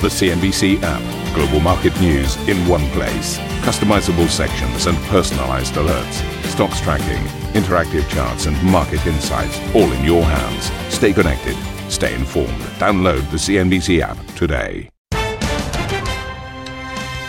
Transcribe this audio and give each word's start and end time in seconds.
The 0.00 0.06
CNBC 0.06 0.78
app. 0.84 1.34
Global 1.34 1.58
market 1.58 2.00
news 2.00 2.36
in 2.46 2.56
one 2.68 2.88
place. 2.90 3.36
Customizable 3.66 4.28
sections 4.28 4.86
and 4.86 4.96
personalized 5.08 5.74
alerts. 5.74 6.22
Stocks 6.44 6.80
tracking, 6.80 7.24
interactive 7.60 8.08
charts, 8.08 8.46
and 8.46 8.56
market 8.62 9.04
insights 9.08 9.58
all 9.74 9.90
in 9.90 10.04
your 10.04 10.22
hands. 10.22 10.70
Stay 10.94 11.12
connected. 11.12 11.56
Stay 11.90 12.14
informed. 12.14 12.62
Download 12.78 13.28
the 13.32 13.38
CNBC 13.38 13.98
app 14.00 14.24
today. 14.36 14.88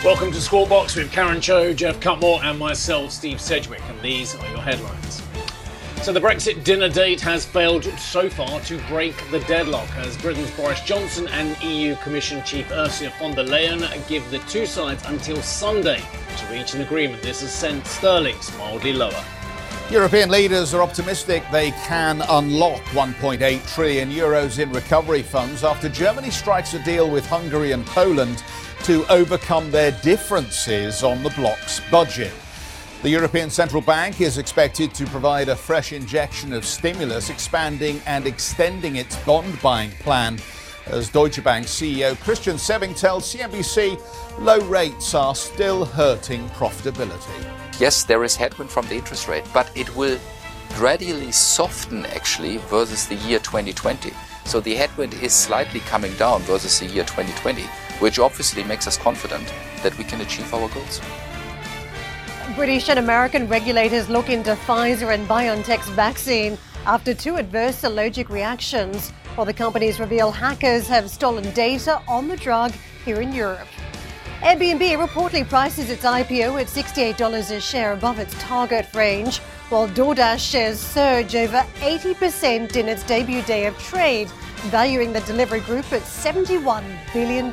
Welcome 0.04 0.30
to 0.30 0.40
Squawk 0.40 0.68
Box 0.68 0.94
with 0.94 1.10
Karen 1.10 1.40
Tso, 1.40 1.74
Geoff 1.74 1.98
Cutmore, 1.98 2.40
and 2.44 2.56
myself, 2.56 3.10
Steve 3.10 3.40
Sedgwick. 3.40 3.82
And 3.88 4.00
these 4.00 4.36
are 4.36 4.48
your 4.48 4.60
headlines. 4.60 5.09
So 6.02 6.14
the 6.14 6.20
Brexit 6.20 6.64
dinner 6.64 6.88
date 6.88 7.20
has 7.20 7.44
failed 7.44 7.84
so 7.98 8.30
far 8.30 8.58
to 8.60 8.78
break 8.88 9.14
the 9.30 9.40
deadlock 9.40 9.86
as 9.96 10.16
Britain's 10.16 10.50
Boris 10.52 10.80
Johnson 10.80 11.28
and 11.28 11.62
EU 11.62 11.94
Commission 11.96 12.42
Chief 12.42 12.70
Ursula 12.72 13.12
von 13.18 13.34
der 13.34 13.44
Leyen 13.44 13.82
give 14.08 14.28
the 14.30 14.38
two 14.40 14.64
sides 14.64 15.04
until 15.04 15.36
Sunday 15.42 16.02
to 16.38 16.46
reach 16.46 16.72
an 16.72 16.80
agreement. 16.80 17.22
This 17.22 17.42
has 17.42 17.52
sent 17.52 17.86
sterling's 17.86 18.56
mildly 18.56 18.94
lower. 18.94 19.22
European 19.90 20.30
leaders 20.30 20.72
are 20.72 20.80
optimistic 20.82 21.44
they 21.52 21.70
can 21.72 22.22
unlock 22.30 22.80
1.8 22.92 23.74
trillion 23.74 24.10
euros 24.10 24.58
in 24.58 24.72
recovery 24.72 25.22
funds 25.22 25.64
after 25.64 25.90
Germany 25.90 26.30
strikes 26.30 26.72
a 26.72 26.82
deal 26.82 27.10
with 27.10 27.26
Hungary 27.26 27.72
and 27.72 27.84
Poland 27.84 28.42
to 28.84 29.04
overcome 29.12 29.70
their 29.70 29.90
differences 30.00 31.02
on 31.02 31.22
the 31.22 31.30
bloc's 31.30 31.80
budget. 31.90 32.32
The 33.02 33.08
European 33.08 33.48
Central 33.48 33.80
Bank 33.80 34.20
is 34.20 34.36
expected 34.36 34.92
to 34.92 35.06
provide 35.06 35.48
a 35.48 35.56
fresh 35.56 35.94
injection 35.94 36.52
of 36.52 36.66
stimulus, 36.66 37.30
expanding 37.30 37.98
and 38.04 38.26
extending 38.26 38.96
its 38.96 39.16
bond 39.24 39.58
buying 39.62 39.90
plan. 39.92 40.38
As 40.84 41.08
Deutsche 41.08 41.42
Bank 41.42 41.64
CEO 41.64 42.14
Christian 42.20 42.58
Sewing 42.58 42.92
tells 42.92 43.34
CNBC, 43.34 43.98
low 44.40 44.60
rates 44.66 45.14
are 45.14 45.34
still 45.34 45.86
hurting 45.86 46.46
profitability. 46.50 47.80
Yes, 47.80 48.04
there 48.04 48.22
is 48.22 48.36
headwind 48.36 48.70
from 48.70 48.86
the 48.88 48.96
interest 48.96 49.28
rate, 49.28 49.44
but 49.54 49.74
it 49.74 49.96
will 49.96 50.20
gradually 50.74 51.32
soften 51.32 52.04
actually 52.04 52.58
versus 52.68 53.06
the 53.06 53.14
year 53.14 53.38
2020. 53.38 54.12
So 54.44 54.60
the 54.60 54.74
headwind 54.74 55.14
is 55.14 55.32
slightly 55.32 55.80
coming 55.80 56.12
down 56.16 56.42
versus 56.42 56.78
the 56.80 56.86
year 56.86 57.04
2020, 57.04 57.62
which 58.00 58.18
obviously 58.18 58.62
makes 58.62 58.86
us 58.86 58.98
confident 58.98 59.50
that 59.82 59.96
we 59.96 60.04
can 60.04 60.20
achieve 60.20 60.52
our 60.52 60.68
goals. 60.68 61.00
British 62.56 62.88
and 62.88 62.98
American 62.98 63.46
regulators 63.48 64.08
look 64.08 64.28
into 64.28 64.54
Pfizer 64.54 65.14
and 65.14 65.26
BioNTech's 65.28 65.88
vaccine 65.90 66.58
after 66.84 67.14
two 67.14 67.36
adverse 67.36 67.84
allergic 67.84 68.28
reactions, 68.28 69.10
while 69.34 69.44
the 69.44 69.52
companies 69.52 70.00
reveal 70.00 70.32
hackers 70.32 70.88
have 70.88 71.08
stolen 71.08 71.48
data 71.52 72.02
on 72.08 72.28
the 72.28 72.36
drug 72.36 72.72
here 73.04 73.20
in 73.20 73.32
Europe. 73.32 73.68
Airbnb 74.40 75.06
reportedly 75.06 75.48
prices 75.48 75.90
its 75.90 76.04
IPO 76.04 76.60
at 76.60 76.66
$68 76.66 77.50
a 77.50 77.60
share 77.60 77.92
above 77.92 78.18
its 78.18 78.34
target 78.42 78.86
range, 78.94 79.38
while 79.68 79.88
DoorDash 79.88 80.50
shares 80.50 80.80
surge 80.80 81.36
over 81.36 81.64
80% 81.80 82.74
in 82.74 82.88
its 82.88 83.04
debut 83.04 83.42
day 83.42 83.66
of 83.66 83.78
trade, 83.78 84.28
valuing 84.70 85.12
the 85.12 85.20
delivery 85.20 85.60
group 85.60 85.92
at 85.92 86.02
$71 86.02 86.82
billion. 87.12 87.50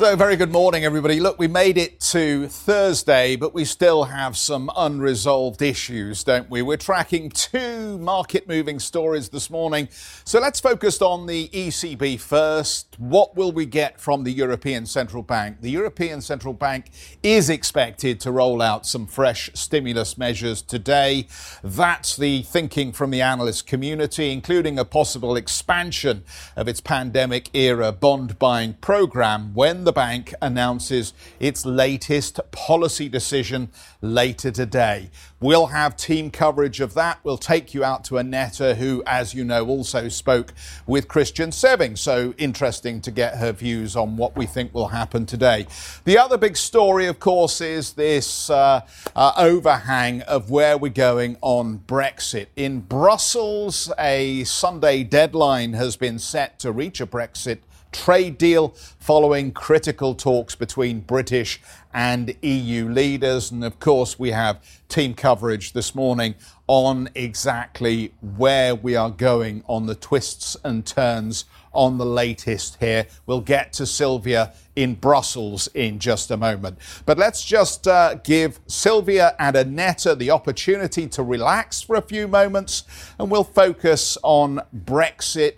So, 0.00 0.16
very 0.16 0.36
good 0.36 0.50
morning, 0.50 0.86
everybody. 0.86 1.20
Look, 1.20 1.38
we 1.38 1.46
made 1.46 1.76
it 1.76 2.00
to 2.00 2.48
Thursday, 2.48 3.36
but 3.36 3.52
we 3.52 3.66
still 3.66 4.04
have 4.04 4.34
some 4.34 4.70
unresolved 4.74 5.60
issues, 5.60 6.24
don't 6.24 6.48
we? 6.48 6.62
We're 6.62 6.78
tracking 6.78 7.28
two 7.28 7.98
market 7.98 8.48
moving 8.48 8.78
stories 8.78 9.28
this 9.28 9.50
morning. 9.50 9.90
So, 10.24 10.40
let's 10.40 10.58
focus 10.58 11.02
on 11.02 11.26
the 11.26 11.48
ECB 11.48 12.18
first. 12.18 12.98
What 12.98 13.36
will 13.36 13.52
we 13.52 13.66
get 13.66 14.00
from 14.00 14.24
the 14.24 14.32
European 14.32 14.86
Central 14.86 15.22
Bank? 15.22 15.60
The 15.60 15.70
European 15.70 16.22
Central 16.22 16.54
Bank 16.54 16.86
is 17.22 17.50
expected 17.50 18.20
to 18.20 18.32
roll 18.32 18.62
out 18.62 18.86
some 18.86 19.06
fresh 19.06 19.50
stimulus 19.52 20.16
measures 20.16 20.62
today. 20.62 21.26
That's 21.62 22.16
the 22.16 22.40
thinking 22.40 22.92
from 22.92 23.10
the 23.10 23.20
analyst 23.20 23.66
community, 23.66 24.32
including 24.32 24.78
a 24.78 24.86
possible 24.86 25.36
expansion 25.36 26.24
of 26.56 26.68
its 26.68 26.80
pandemic 26.80 27.50
era 27.52 27.92
bond 27.92 28.38
buying 28.38 28.72
program 28.80 29.52
when 29.52 29.84
the 29.84 29.89
the 29.90 29.94
bank 29.94 30.32
announces 30.40 31.12
its 31.40 31.66
latest 31.66 32.38
policy 32.52 33.08
decision 33.08 33.68
later 34.00 34.52
today. 34.52 35.10
We'll 35.40 35.66
have 35.66 35.96
team 35.96 36.30
coverage 36.30 36.80
of 36.80 36.94
that. 36.94 37.18
We'll 37.24 37.38
take 37.38 37.74
you 37.74 37.82
out 37.82 38.04
to 38.04 38.18
Annette, 38.18 38.58
who, 38.58 39.02
as 39.04 39.34
you 39.34 39.42
know, 39.42 39.66
also 39.66 40.08
spoke 40.08 40.52
with 40.86 41.08
Christian 41.08 41.50
Sewing. 41.50 41.96
So 41.96 42.34
interesting 42.38 43.00
to 43.00 43.10
get 43.10 43.38
her 43.38 43.50
views 43.50 43.96
on 43.96 44.16
what 44.16 44.36
we 44.36 44.46
think 44.46 44.72
will 44.72 44.88
happen 44.88 45.26
today. 45.26 45.66
The 46.04 46.18
other 46.18 46.36
big 46.36 46.56
story, 46.56 47.06
of 47.06 47.18
course, 47.18 47.60
is 47.60 47.94
this 47.94 48.48
uh, 48.48 48.82
uh, 49.16 49.32
overhang 49.36 50.20
of 50.22 50.50
where 50.50 50.78
we're 50.78 50.90
going 50.90 51.36
on 51.40 51.80
Brexit. 51.80 52.46
In 52.54 52.78
Brussels, 52.78 53.90
a 53.98 54.44
Sunday 54.44 55.02
deadline 55.02 55.72
has 55.72 55.96
been 55.96 56.20
set 56.20 56.60
to 56.60 56.70
reach 56.70 57.00
a 57.00 57.06
Brexit 57.06 57.58
trade 57.92 58.38
deal 58.38 58.68
following 58.98 59.52
critical 59.52 60.14
talks 60.14 60.54
between 60.54 61.00
British 61.00 61.60
and 61.92 62.34
EU 62.42 62.88
leaders. 62.88 63.50
And 63.50 63.64
of 63.64 63.80
course, 63.80 64.18
we 64.18 64.30
have 64.30 64.64
team 64.88 65.14
coverage 65.14 65.72
this 65.72 65.94
morning 65.94 66.34
on 66.66 67.08
exactly 67.14 68.12
where 68.20 68.74
we 68.74 68.94
are 68.94 69.10
going 69.10 69.64
on 69.66 69.86
the 69.86 69.94
twists 69.94 70.56
and 70.62 70.86
turns 70.86 71.44
on 71.72 71.98
the 71.98 72.06
latest 72.06 72.76
here. 72.80 73.06
We'll 73.26 73.40
get 73.40 73.72
to 73.74 73.86
Sylvia 73.86 74.52
in 74.76 74.94
Brussels 74.94 75.68
in 75.74 75.98
just 75.98 76.30
a 76.30 76.36
moment. 76.36 76.78
But 77.06 77.18
let's 77.18 77.44
just 77.44 77.86
uh, 77.86 78.14
give 78.14 78.60
Sylvia 78.66 79.34
and 79.38 79.56
Annette 79.56 80.06
the 80.16 80.30
opportunity 80.30 81.06
to 81.08 81.22
relax 81.22 81.82
for 81.82 81.96
a 81.96 82.02
few 82.02 82.26
moments 82.26 82.84
and 83.18 83.30
we'll 83.30 83.44
focus 83.44 84.16
on 84.22 84.60
Brexit 84.74 85.56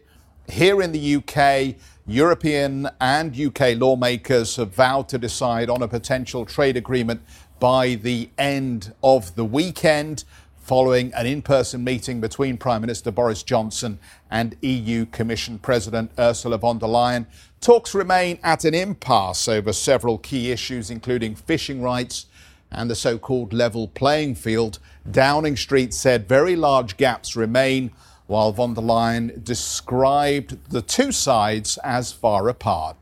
here 0.48 0.82
in 0.82 0.92
the 0.92 1.16
UK 1.16 1.76
European 2.12 2.86
and 3.00 3.40
UK 3.40 3.74
lawmakers 3.74 4.56
have 4.56 4.74
vowed 4.74 5.08
to 5.08 5.16
decide 5.16 5.70
on 5.70 5.80
a 5.80 5.88
potential 5.88 6.44
trade 6.44 6.76
agreement 6.76 7.22
by 7.58 7.94
the 7.94 8.28
end 8.36 8.92
of 9.02 9.34
the 9.34 9.46
weekend, 9.46 10.24
following 10.58 11.10
an 11.14 11.24
in 11.24 11.40
person 11.40 11.82
meeting 11.82 12.20
between 12.20 12.58
Prime 12.58 12.82
Minister 12.82 13.10
Boris 13.10 13.42
Johnson 13.42 13.98
and 14.30 14.54
EU 14.60 15.06
Commission 15.06 15.58
President 15.58 16.10
Ursula 16.18 16.58
von 16.58 16.78
der 16.78 16.86
Leyen. 16.86 17.24
Talks 17.62 17.94
remain 17.94 18.38
at 18.42 18.66
an 18.66 18.74
impasse 18.74 19.48
over 19.48 19.72
several 19.72 20.18
key 20.18 20.50
issues, 20.50 20.90
including 20.90 21.34
fishing 21.34 21.80
rights 21.80 22.26
and 22.70 22.90
the 22.90 22.94
so 22.94 23.16
called 23.16 23.54
level 23.54 23.88
playing 23.88 24.34
field. 24.34 24.80
Downing 25.10 25.56
Street 25.56 25.94
said 25.94 26.28
very 26.28 26.56
large 26.56 26.98
gaps 26.98 27.36
remain 27.36 27.90
while 28.32 28.50
von 28.50 28.72
der 28.72 28.80
Leyen 28.80 29.44
described 29.44 30.56
the 30.70 30.80
two 30.80 31.12
sides 31.12 31.76
as 31.84 32.12
far 32.12 32.48
apart. 32.48 32.96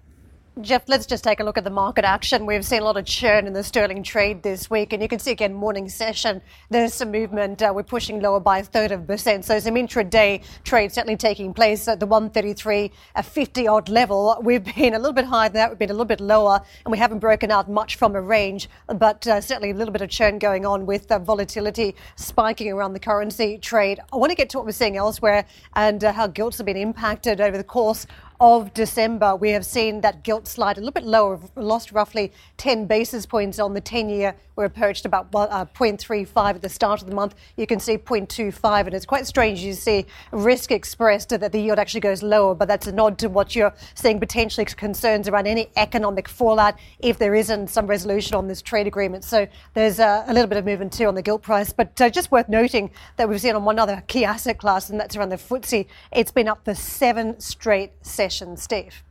Geoff, 0.59 0.83
let's 0.88 1.06
just 1.06 1.22
take 1.22 1.38
a 1.38 1.44
look 1.44 1.56
at 1.56 1.62
the 1.62 1.71
market 1.71 2.05
action. 2.05 2.44
We've 2.44 2.66
seen 2.66 2.83
a 2.83 2.84
lot 2.84 2.97
of 2.97 3.06
churn 3.06 3.47
in 3.47 3.53
the 3.53 3.62
sterling 3.62 4.03
trade 4.03 4.43
this 4.43 4.69
week, 4.69 4.93
and 4.93 5.00
you 5.00 5.09
can 5.09 5.21
see 5.21 5.31
again 5.31 5.55
morning 5.55 5.88
session. 5.88 6.43
There's 6.71 6.93
some 6.93 7.12
movement. 7.12 7.62
Uh, 7.62 7.72
we're 7.72 7.84
pushing 7.84 8.21
lower 8.21 8.41
by 8.41 8.59
a 8.59 8.65
third 8.65 8.91
of 8.91 9.03
a 9.03 9.05
percent. 9.05 9.44
So 9.44 9.61
some 9.61 9.77
intraday 9.77 10.43
trade 10.65 10.93
certainly 10.93 11.16
taking 11.16 11.55
place 11.55 11.87
at 11.87 12.00
the 12.00 12.06
133, 12.06 12.91
a 13.15 13.22
50 13.22 13.69
odd 13.69 13.88
level. 13.88 14.37
We've 14.43 14.65
been 14.65 14.94
a 14.94 14.99
little 14.99 15.12
bit 15.12 15.25
higher 15.25 15.49
than 15.49 15.55
that. 15.55 15.71
We've 15.71 15.78
been 15.78 15.91
a 15.91 15.94
little 15.94 16.05
bit 16.05 16.21
lower, 16.21 16.61
and 16.84 16.91
we 16.91 16.99
haven't 16.99 17.21
broken 17.21 17.53
out 17.53 17.71
much 17.71 17.94
from 17.94 18.17
a 18.17 18.21
range, 18.21 18.69
but 18.88 19.25
uh, 19.28 19.41
certainly 19.41 19.71
a 19.71 19.75
little 19.75 19.93
bit 19.93 20.03
of 20.03 20.11
churn 20.11 20.41
going 20.41 20.67
on 20.67 20.85
with 20.85 21.12
uh, 21.12 21.20
volatility 21.20 21.94
spiking 22.17 22.73
around 22.73 22.93
the 22.93 23.00
currency 23.00 23.56
trade. 23.56 24.00
I 24.12 24.17
want 24.17 24.31
to 24.31 24.37
get 24.37 24.50
to 24.50 24.58
what 24.58 24.67
we're 24.67 24.73
seeing 24.73 24.96
elsewhere 24.96 25.46
and 25.76 26.03
uh, 26.03 26.12
how 26.12 26.26
gilts 26.26 26.58
have 26.58 26.67
been 26.67 26.76
impacted 26.76 27.41
over 27.41 27.56
the 27.56 27.64
course 27.64 28.05
of 28.40 28.72
December, 28.72 29.37
we 29.37 29.50
have 29.50 29.66
seen 29.66 30.00
that 30.00 30.22
gilt 30.22 30.48
slide 30.48 30.78
a 30.78 30.81
little 30.81 30.92
bit 30.92 31.04
lower, 31.04 31.38
lost 31.56 31.92
roughly 31.92 32.32
10 32.56 32.87
basis 32.87 33.26
points 33.26 33.58
on 33.58 33.75
the 33.75 33.82
10 33.82 34.08
year. 34.08 34.34
We're 34.56 34.64
approached 34.64 35.04
about 35.04 35.28
uh, 35.34 35.66
0.35 35.75 36.54
at 36.54 36.62
the 36.62 36.69
start 36.69 37.02
of 37.02 37.08
the 37.08 37.14
month. 37.14 37.34
You 37.56 37.66
can 37.66 37.78
see 37.78 37.98
0.25, 37.98 38.87
and 38.87 38.94
it's 38.94 39.04
quite 39.04 39.26
strange. 39.26 39.60
You 39.60 39.75
see 39.75 40.06
risk 40.32 40.70
expressed 40.70 41.28
that 41.31 41.52
the 41.52 41.60
yield 41.60 41.78
actually 41.78 42.00
goes 42.00 42.22
lower, 42.22 42.54
but 42.54 42.66
that's 42.66 42.87
a 42.87 42.92
nod 42.92 43.19
to 43.19 43.28
what 43.28 43.54
you're 43.54 43.75
seeing 43.94 44.19
potentially 44.19 44.64
concerns 44.64 45.28
around 45.28 45.46
any 45.46 45.69
economic 45.76 46.26
fallout 46.26 46.76
if 46.98 47.19
there 47.19 47.34
isn't 47.34 47.69
some 47.69 47.86
resolution 47.86 48.34
on 48.36 48.48
this 48.48 48.62
trade 48.62 48.86
agreement. 48.86 49.25
So 49.25 49.46
there's 49.75 49.98
a, 49.98 50.25
a 50.26 50.32
little 50.32 50.48
bit 50.48 50.56
of 50.56 50.64
movement 50.64 50.94
too 50.94 51.06
on 51.06 51.14
the 51.14 51.22
gilt 51.22 51.43
price, 51.43 51.75
but 51.75 52.00
uh, 52.00 52.08
just 52.08 52.31
worth 52.31 52.48
noting 52.48 52.90
that 53.16 53.28
we've 53.28 53.40
seen 53.40 53.54
on 53.54 53.64
one 53.64 53.78
other 53.78 54.02
key 54.06 54.25
asset 54.25 54.56
class, 54.56 54.88
and 54.88 54.98
that's 54.98 55.14
around 55.14 55.28
the 55.28 55.36
FTSE. 55.36 55.86
It's 56.12 56.32
been 56.32 56.48
up 56.48 56.64
for 56.64 56.75
seven 56.75 57.38
straight 57.38 57.93
sessions. 58.00 58.30
Steve. 58.56 59.03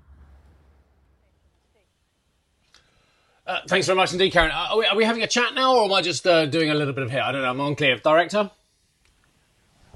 Uh, 3.46 3.58
thanks 3.68 3.88
very 3.88 3.98
much 3.98 4.12
indeed, 4.14 4.32
Karen. 4.32 4.52
Are, 4.52 4.78
we, 4.78 4.86
are, 4.86 4.96
we, 4.96 5.04
having 5.04 5.24
a 5.24 5.28
chat 5.28 5.56
now, 5.56 5.76
or 5.76 5.86
am 5.86 5.94
I 5.94 6.04
just 6.04 6.28
uh, 6.28 6.46
doing 6.46 6.70
a 6.70 6.76
little 6.76 6.94
bit 6.94 7.04
of 7.04 7.10
here? 7.10 7.22
I 7.22 7.32
don't 7.32 7.42
know. 7.42 7.50
I'm 7.50 7.60
unclear. 7.60 7.98
Director? 7.98 8.52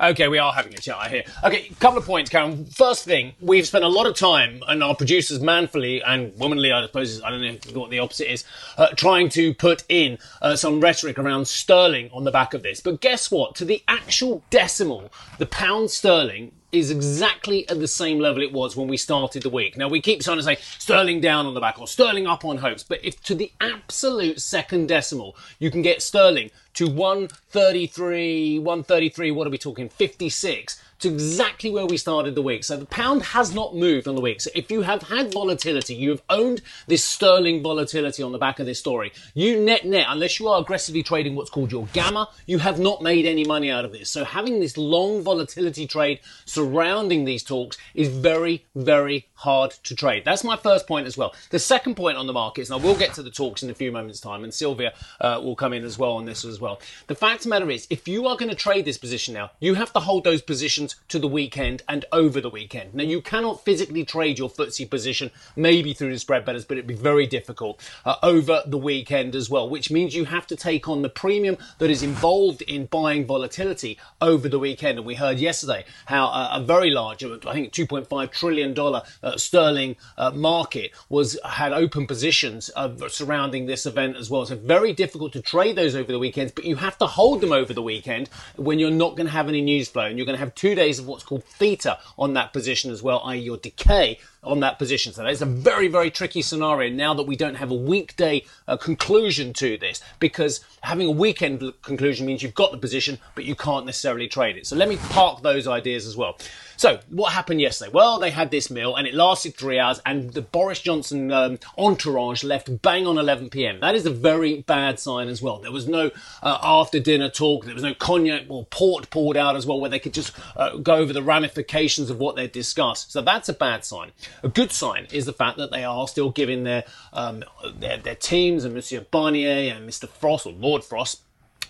Okay, 0.02 0.28
we 0.28 0.40
are 0.40 0.52
having 0.52 0.74
a 0.74 0.78
chat, 0.78 0.98
I 0.98 1.08
hear. 1.08 1.24
Okay, 1.44 1.68
a 1.70 1.76
couple 1.76 2.00
of 2.00 2.06
points, 2.06 2.32
Karen. 2.32 2.66
First 2.66 3.06
thing, 3.06 3.34
we've 3.40 3.68
spent 3.68 3.84
a 3.84 3.88
lot 3.88 4.08
of 4.08 4.16
time, 4.16 4.64
and 4.68 4.84
our 4.84 4.96
producers 4.96 5.40
manfully 5.40 6.02
and 6.02 6.36
womanly, 6.40 6.72
I 6.72 6.84
suppose, 6.84 7.22
I 7.22 7.30
don't 7.30 7.42
know 7.42 7.80
what 7.80 7.92
the 7.92 8.00
opposite 8.00 8.32
is, 8.32 8.44
uh, 8.76 8.88
trying 8.96 9.30
to 9.30 9.54
put 9.54 9.84
in 9.88 10.18
uh, 10.42 10.56
some 10.56 10.82
rhetoric 10.82 11.20
around 11.20 11.48
sterling 11.48 12.10
on 12.12 12.24
the 12.24 12.32
back 12.32 12.56
of 12.56 12.64
this. 12.64 12.80
But 12.80 13.02
guess 13.02 13.30
what? 13.30 13.54
To 13.58 13.66
the 13.66 13.84
actual 13.88 14.44
decimal, 14.50 15.12
the 15.38 15.46
pound 15.46 15.92
sterling 15.92 16.54
is 16.74 16.90
exactly 16.90 17.70
at 17.70 17.80
the 17.80 17.88
same 17.88 18.20
level 18.20 18.42
it 18.42 18.52
was 18.52 18.76
when 18.76 18.88
we 18.88 18.98
started 18.98 19.44
the 19.44 19.50
week. 19.50 19.78
Now 19.78 19.88
we 19.88 20.02
keep 20.02 20.22
trying 20.22 20.38
to 20.38 20.44
say 20.44 20.58
sterling 20.80 21.22
down 21.22 21.46
on 21.46 21.54
the 21.54 21.60
back 21.60 21.80
or 21.80 21.88
sterling 21.88 22.28
up 22.28 22.44
on 22.44 22.58
hopes, 22.58 22.84
but 22.84 23.00
if 23.04 23.22
to 23.24 23.36
the 23.36 23.52
absolute 23.62 24.42
second 24.42 24.88
decimal 24.88 25.38
you 25.60 25.70
can 25.70 25.84
get 25.84 26.02
sterling 26.02 26.50
to 26.74 26.88
133, 26.88 28.60
133, 28.60 29.32
what 29.32 29.46
are 29.46 29.52
we 29.52 29.58
talking? 29.58 29.88
56 29.88 30.82
to 31.04 31.10
exactly 31.10 31.70
where 31.70 31.86
we 31.86 31.98
started 31.98 32.34
the 32.34 32.42
week. 32.42 32.64
So 32.64 32.78
the 32.78 32.86
pound 32.86 33.24
has 33.24 33.54
not 33.54 33.76
moved 33.76 34.08
on 34.08 34.16
the 34.16 34.22
week. 34.22 34.40
So 34.40 34.50
if 34.56 34.72
you 34.72 34.82
have 34.82 35.04
had 35.04 35.34
volatility, 35.34 35.94
you 35.94 36.12
have 36.12 36.24
owned 36.30 36.62
this 36.88 37.04
sterling 37.04 37.62
volatility 37.62 38.24
on 38.24 38.32
the 38.32 38.38
back 38.38 38.60
of 38.60 38.66
this 38.66 38.80
story. 38.80 39.12
You 39.34 39.60
net 39.60 39.86
net, 39.86 40.06
unless 40.10 40.40
you 40.40 40.48
are 40.48 40.62
aggressively 40.62 41.04
trading 41.04 41.36
what's 41.36 41.50
called 41.50 41.74
your 41.74 41.88
gamma, 41.92 42.30
you 42.46 42.60
have 42.60 42.80
not 42.80 43.02
made 43.02 43.26
any 43.26 43.44
money 43.44 43.70
out 43.70 43.84
of 43.84 43.92
this. 43.92 44.10
So 44.10 44.24
having 44.24 44.62
this 44.62 44.78
long 44.78 45.22
volatility 45.22 45.88
trade 45.88 46.22
surrounding 46.46 47.26
these 47.26 47.44
talks 47.44 47.78
is 47.94 48.08
very, 48.08 48.66
very 48.74 49.28
hard 49.44 49.72
to 49.72 49.94
trade. 49.94 50.24
That's 50.24 50.44
my 50.44 50.56
first 50.56 50.88
point 50.88 51.06
as 51.06 51.18
well. 51.18 51.36
The 51.50 51.60
second 51.60 51.96
point 51.96 52.18
on 52.18 52.28
the 52.28 52.34
markets, 52.34 52.70
and 52.70 52.82
I 52.82 52.86
will 52.86 52.96
get 52.96 53.14
to 53.16 53.24
the 53.24 53.30
talks 53.30 53.62
in 53.62 53.70
a 53.70 53.74
few 53.74 53.92
moments 53.92 54.22
time, 54.22 54.44
and 54.44 54.54
Sylvia 54.54 54.94
uh, 55.20 55.42
will 55.44 55.56
come 55.56 55.74
in 55.74 55.84
as 55.84 56.00
well 56.00 56.14
on 56.14 56.26
this 56.26 56.46
as 56.46 56.62
well. 56.62 56.80
The 57.08 57.16
fact 57.16 57.40
of 57.40 57.44
the 57.44 57.50
matter 57.50 57.70
is, 57.70 57.86
if 57.90 58.08
you 58.08 58.26
are 58.28 58.38
going 58.38 58.50
to 58.50 58.56
trade 58.56 58.86
this 58.86 58.98
position 58.98 59.34
now, 59.34 59.52
you 59.60 59.74
have 59.74 59.92
to 59.94 60.00
hold 60.00 60.24
those 60.24 60.42
positions 60.42 60.96
to 61.10 61.20
the 61.20 61.28
weekend 61.28 61.84
and 61.90 62.06
over 62.14 62.40
the 62.40 62.50
weekend. 62.50 62.94
Now, 62.96 63.04
you 63.04 63.22
cannot 63.22 63.66
physically 63.66 64.06
trade 64.06 64.40
your 64.40 64.50
FTSE 64.50 64.90
position, 64.90 65.30
maybe 65.58 65.94
through 65.94 66.14
the 66.14 66.20
spread 66.20 66.46
betters, 66.46 66.64
but 66.64 66.78
it'd 66.78 66.88
be 66.88 66.94
very 66.94 67.28
difficult 67.28 67.82
uh, 68.06 68.16
over 68.24 68.64
the 68.66 68.78
weekend 68.78 69.36
as 69.36 69.50
well, 69.50 69.70
which 69.70 69.92
means 69.92 70.16
you 70.16 70.26
have 70.26 70.48
to 70.48 70.56
take 70.56 70.88
on 70.88 71.02
the 71.02 71.10
premium 71.10 71.58
that 71.80 71.90
is 71.90 72.02
involved 72.02 72.62
in 72.62 72.86
buying 72.86 73.26
volatility 73.26 73.98
over 74.22 74.48
the 74.48 74.60
weekend. 74.60 74.98
And 74.98 75.06
we 75.06 75.16
heard 75.16 75.38
yesterday 75.38 75.84
how 76.06 76.28
uh, 76.28 76.52
a 76.54 76.62
very 76.62 76.92
large, 76.92 77.24
I 77.26 77.54
think 77.54 77.74
$2.5 77.74 78.32
trillion 78.32 78.78
uh, 78.78 79.33
sterling 79.38 79.96
uh, 80.18 80.32
market 80.32 80.92
was 81.10 81.40
had 81.46 81.74
open 81.74 82.08
positions 82.08 82.70
surrounding 83.10 83.66
this 83.66 83.86
event 83.86 84.18
as 84.18 84.30
well. 84.30 84.46
So 84.46 84.56
very 84.56 84.94
difficult 84.94 85.34
to 85.34 85.42
trade 85.42 85.76
those 85.76 85.96
over 85.96 86.12
the 86.12 86.20
weekends, 86.20 86.52
but 86.52 86.66
you 86.66 86.76
have 86.78 86.98
to 87.00 87.08
hold 87.08 87.42
them 87.42 87.52
over 87.52 87.74
the 87.74 87.82
weekend 87.82 88.30
when 88.56 88.80
you're 88.80 88.92
not 88.92 89.16
going 89.16 89.28
to 89.28 89.34
have 89.34 89.50
any 89.50 89.62
news 89.62 89.90
flow 89.90 90.06
and 90.06 90.18
you're 90.18 90.26
going 90.26 90.38
to 90.38 90.44
have 90.44 90.56
two 90.56 90.76
days 90.76 91.00
of 91.00 91.08
what's 91.08 91.24
called 91.24 91.44
theta 91.44 91.98
on 92.18 92.34
that 92.34 92.54
position 92.54 92.92
as 92.92 93.02
well, 93.02 93.22
i.e. 93.26 93.40
your 93.40 93.58
decay 93.58 94.20
on 94.44 94.60
that 94.62 94.78
position. 94.78 95.14
So 95.14 95.24
that's 95.24 95.42
a 95.42 95.46
very, 95.46 95.88
very 95.88 96.12
tricky 96.12 96.42
scenario 96.42 96.94
now 96.94 97.14
that 97.14 97.24
we 97.24 97.36
don't 97.36 97.56
have 97.56 97.72
a 97.72 97.76
weekday 97.76 98.44
uh, 98.68 98.78
conclusion 98.78 99.54
to 99.54 99.78
this 99.78 100.02
because 100.20 100.64
having 100.82 101.08
a 101.08 101.12
weekend 101.12 101.74
conclusion 101.82 102.26
means 102.26 102.44
you've 102.44 102.54
got 102.54 102.72
the 102.72 102.78
position, 102.78 103.20
but 103.36 103.46
you 103.46 103.56
can't 103.56 103.86
necessarily 103.86 104.28
trade 104.28 104.58
it. 104.58 104.68
So 104.68 104.76
let 104.76 104.90
me 104.90 104.98
park 105.10 105.42
those 105.42 105.68
ideas 105.68 106.06
as 106.06 106.18
well. 106.18 106.38
So, 106.76 107.00
what 107.10 107.34
happened 107.34 107.62
yesterday? 107.62 107.92
Well, 107.94 108.20
they 108.20 108.32
had 108.32 108.52
this 108.52 108.70
meal 108.72 108.96
and 108.96 109.08
it 109.08 109.14
lasted 109.14 109.56
three 109.56 109.80
hours, 109.80 110.02
and 110.06 110.34
the 110.34 110.42
Boris 110.42 110.82
Johnson 110.82 111.32
um, 111.32 111.60
entourage 111.78 112.44
left 112.44 112.82
bang 112.82 113.06
on 113.06 113.18
11 113.18 113.52
pm. 113.52 113.80
That 113.80 113.96
is 113.96 114.06
a 114.06 114.10
very 114.10 114.62
bad 114.62 115.00
sign 115.00 115.28
as 115.28 115.42
well. 115.42 115.60
There 115.60 115.72
was 115.72 115.88
no 115.88 116.12
uh, 116.42 116.58
after 116.62 117.00
dinner 117.00 117.30
talk, 117.30 117.66
there 117.66 117.74
was 117.74 117.84
no 117.84 117.94
cognac 117.94 118.46
or 118.50 118.66
port 118.66 119.10
poured 119.12 119.38
out 119.38 119.56
as 119.56 119.66
well, 119.66 119.80
where 119.80 119.90
they 119.90 120.00
could 120.00 120.14
just 120.14 120.34
uh, 120.56 120.78
go 120.78 120.96
over 120.96 121.14
the 121.14 121.24
ramifications 121.24 122.10
of 122.10 122.20
what 122.20 122.36
they 122.36 122.48
discussed. 122.48 123.12
So, 123.12 123.22
that's 123.22 123.50
a 123.50 123.54
bad 123.54 123.86
sign. 123.86 124.12
A 124.42 124.50
good 124.50 124.72
sign 124.72 125.08
is 125.12 125.26
the 125.26 125.34
fact 125.34 125.58
that 125.58 125.72
they 125.72 125.84
are 125.84 126.08
still 126.08 126.32
giving 126.32 126.64
their, 126.64 126.84
um, 127.12 127.44
their, 127.76 127.98
their 127.98 128.16
teams 128.16 128.64
and 128.64 128.74
Monsieur 128.74 129.02
Barnier 129.02 129.76
and 129.76 129.88
Mr. 129.88 130.08
Frost 130.10 130.46
or 130.46 130.54
Lord 130.54 130.84
Frost 130.84 131.22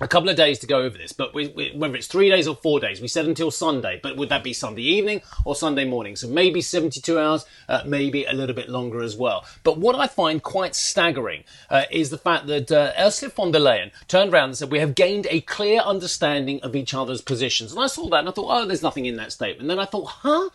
a 0.01 0.07
couple 0.07 0.29
of 0.29 0.35
days 0.35 0.59
to 0.59 0.67
go 0.67 0.79
over 0.81 0.97
this, 0.97 1.13
but 1.13 1.33
we, 1.33 1.49
we, 1.49 1.71
whether 1.75 1.95
it's 1.95 2.07
three 2.07 2.29
days 2.29 2.47
or 2.47 2.55
four 2.55 2.79
days, 2.79 2.99
we 2.99 3.07
said 3.07 3.25
until 3.25 3.51
Sunday, 3.51 3.99
but 4.01 4.17
would 4.17 4.29
that 4.29 4.43
be 4.43 4.53
Sunday 4.53 4.81
evening 4.81 5.21
or 5.45 5.55
Sunday 5.55 5.85
morning? 5.85 6.15
So 6.15 6.27
maybe 6.27 6.61
72 6.61 7.19
hours, 7.19 7.45
uh, 7.69 7.83
maybe 7.85 8.25
a 8.25 8.33
little 8.33 8.55
bit 8.55 8.69
longer 8.69 9.01
as 9.01 9.15
well. 9.15 9.45
But 9.63 9.77
what 9.77 9.95
I 9.95 10.07
find 10.07 10.41
quite 10.41 10.75
staggering 10.75 11.43
uh, 11.69 11.83
is 11.91 12.09
the 12.09 12.17
fact 12.17 12.47
that 12.47 12.71
uh, 12.71 12.91
Ursula 12.97 13.31
von 13.31 13.51
der 13.51 13.59
Leyen 13.59 13.91
turned 14.07 14.33
around 14.33 14.49
and 14.49 14.57
said, 14.57 14.71
we 14.71 14.79
have 14.79 14.95
gained 14.95 15.27
a 15.29 15.41
clear 15.41 15.81
understanding 15.81 16.59
of 16.61 16.75
each 16.75 16.93
other's 16.93 17.21
positions. 17.21 17.71
And 17.71 17.81
I 17.81 17.87
saw 17.87 18.09
that 18.09 18.19
and 18.19 18.29
I 18.29 18.31
thought, 18.31 18.49
oh, 18.49 18.65
there's 18.65 18.83
nothing 18.83 19.05
in 19.05 19.17
that 19.17 19.31
statement. 19.31 19.61
And 19.61 19.69
then 19.69 19.79
I 19.79 19.85
thought, 19.85 20.05
huh? 20.05 20.49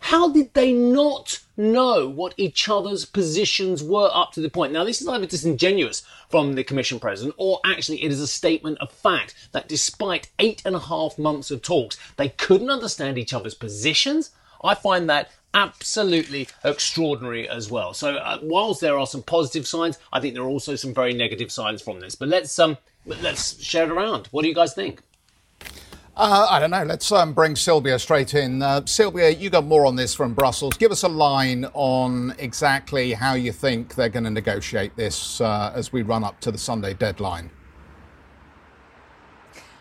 How 0.00 0.30
did 0.30 0.54
they 0.54 0.72
not 0.72 1.40
know 1.56 2.08
what 2.08 2.34
each 2.36 2.68
other's 2.68 3.04
positions 3.04 3.82
were 3.82 4.10
up 4.12 4.32
to 4.32 4.40
the 4.40 4.48
point? 4.48 4.72
Now, 4.72 4.84
this 4.84 5.00
is 5.00 5.08
either 5.08 5.26
disingenuous 5.26 6.02
from 6.30 6.54
the 6.54 6.64
Commission 6.64 7.00
President, 7.00 7.34
or 7.36 7.60
actually 7.64 8.02
it 8.04 8.12
is 8.12 8.20
a 8.20 8.26
statement 8.26 8.78
of 8.78 8.92
fact 8.92 9.34
that 9.52 9.68
despite 9.68 10.30
eight 10.38 10.62
and 10.64 10.74
a 10.76 10.80
half 10.80 11.18
months 11.18 11.50
of 11.50 11.62
talks, 11.62 11.98
they 12.16 12.28
couldn't 12.28 12.70
understand 12.70 13.18
each 13.18 13.34
other's 13.34 13.54
positions. 13.54 14.30
I 14.62 14.74
find 14.74 15.08
that 15.10 15.30
absolutely 15.54 16.48
extraordinary 16.64 17.48
as 17.48 17.70
well. 17.70 17.94
So, 17.94 18.16
uh, 18.16 18.38
whilst 18.42 18.80
there 18.80 18.98
are 18.98 19.06
some 19.06 19.22
positive 19.22 19.66
signs, 19.66 19.98
I 20.12 20.20
think 20.20 20.34
there 20.34 20.42
are 20.42 20.48
also 20.48 20.76
some 20.76 20.94
very 20.94 21.12
negative 21.12 21.50
signs 21.50 21.82
from 21.82 22.00
this. 22.00 22.14
But 22.14 22.28
let's 22.28 22.58
um, 22.58 22.76
let's 23.06 23.62
share 23.62 23.84
it 23.84 23.90
around. 23.90 24.28
What 24.30 24.42
do 24.42 24.48
you 24.48 24.54
guys 24.54 24.74
think? 24.74 25.02
Uh, 26.18 26.48
I 26.50 26.58
don't 26.58 26.72
know. 26.72 26.82
Let's 26.82 27.12
um, 27.12 27.32
bring 27.32 27.54
Sylvia 27.54 27.96
straight 27.96 28.34
in. 28.34 28.60
Uh, 28.60 28.84
Sylvia, 28.86 29.30
you 29.30 29.50
got 29.50 29.64
more 29.64 29.86
on 29.86 29.94
this 29.94 30.16
from 30.16 30.34
Brussels. 30.34 30.76
Give 30.76 30.90
us 30.90 31.04
a 31.04 31.08
line 31.08 31.64
on 31.74 32.34
exactly 32.40 33.12
how 33.12 33.34
you 33.34 33.52
think 33.52 33.94
they're 33.94 34.08
going 34.08 34.24
to 34.24 34.30
negotiate 34.30 34.96
this 34.96 35.40
uh, 35.40 35.70
as 35.76 35.92
we 35.92 36.02
run 36.02 36.24
up 36.24 36.40
to 36.40 36.50
the 36.50 36.58
Sunday 36.58 36.92
deadline. 36.92 37.50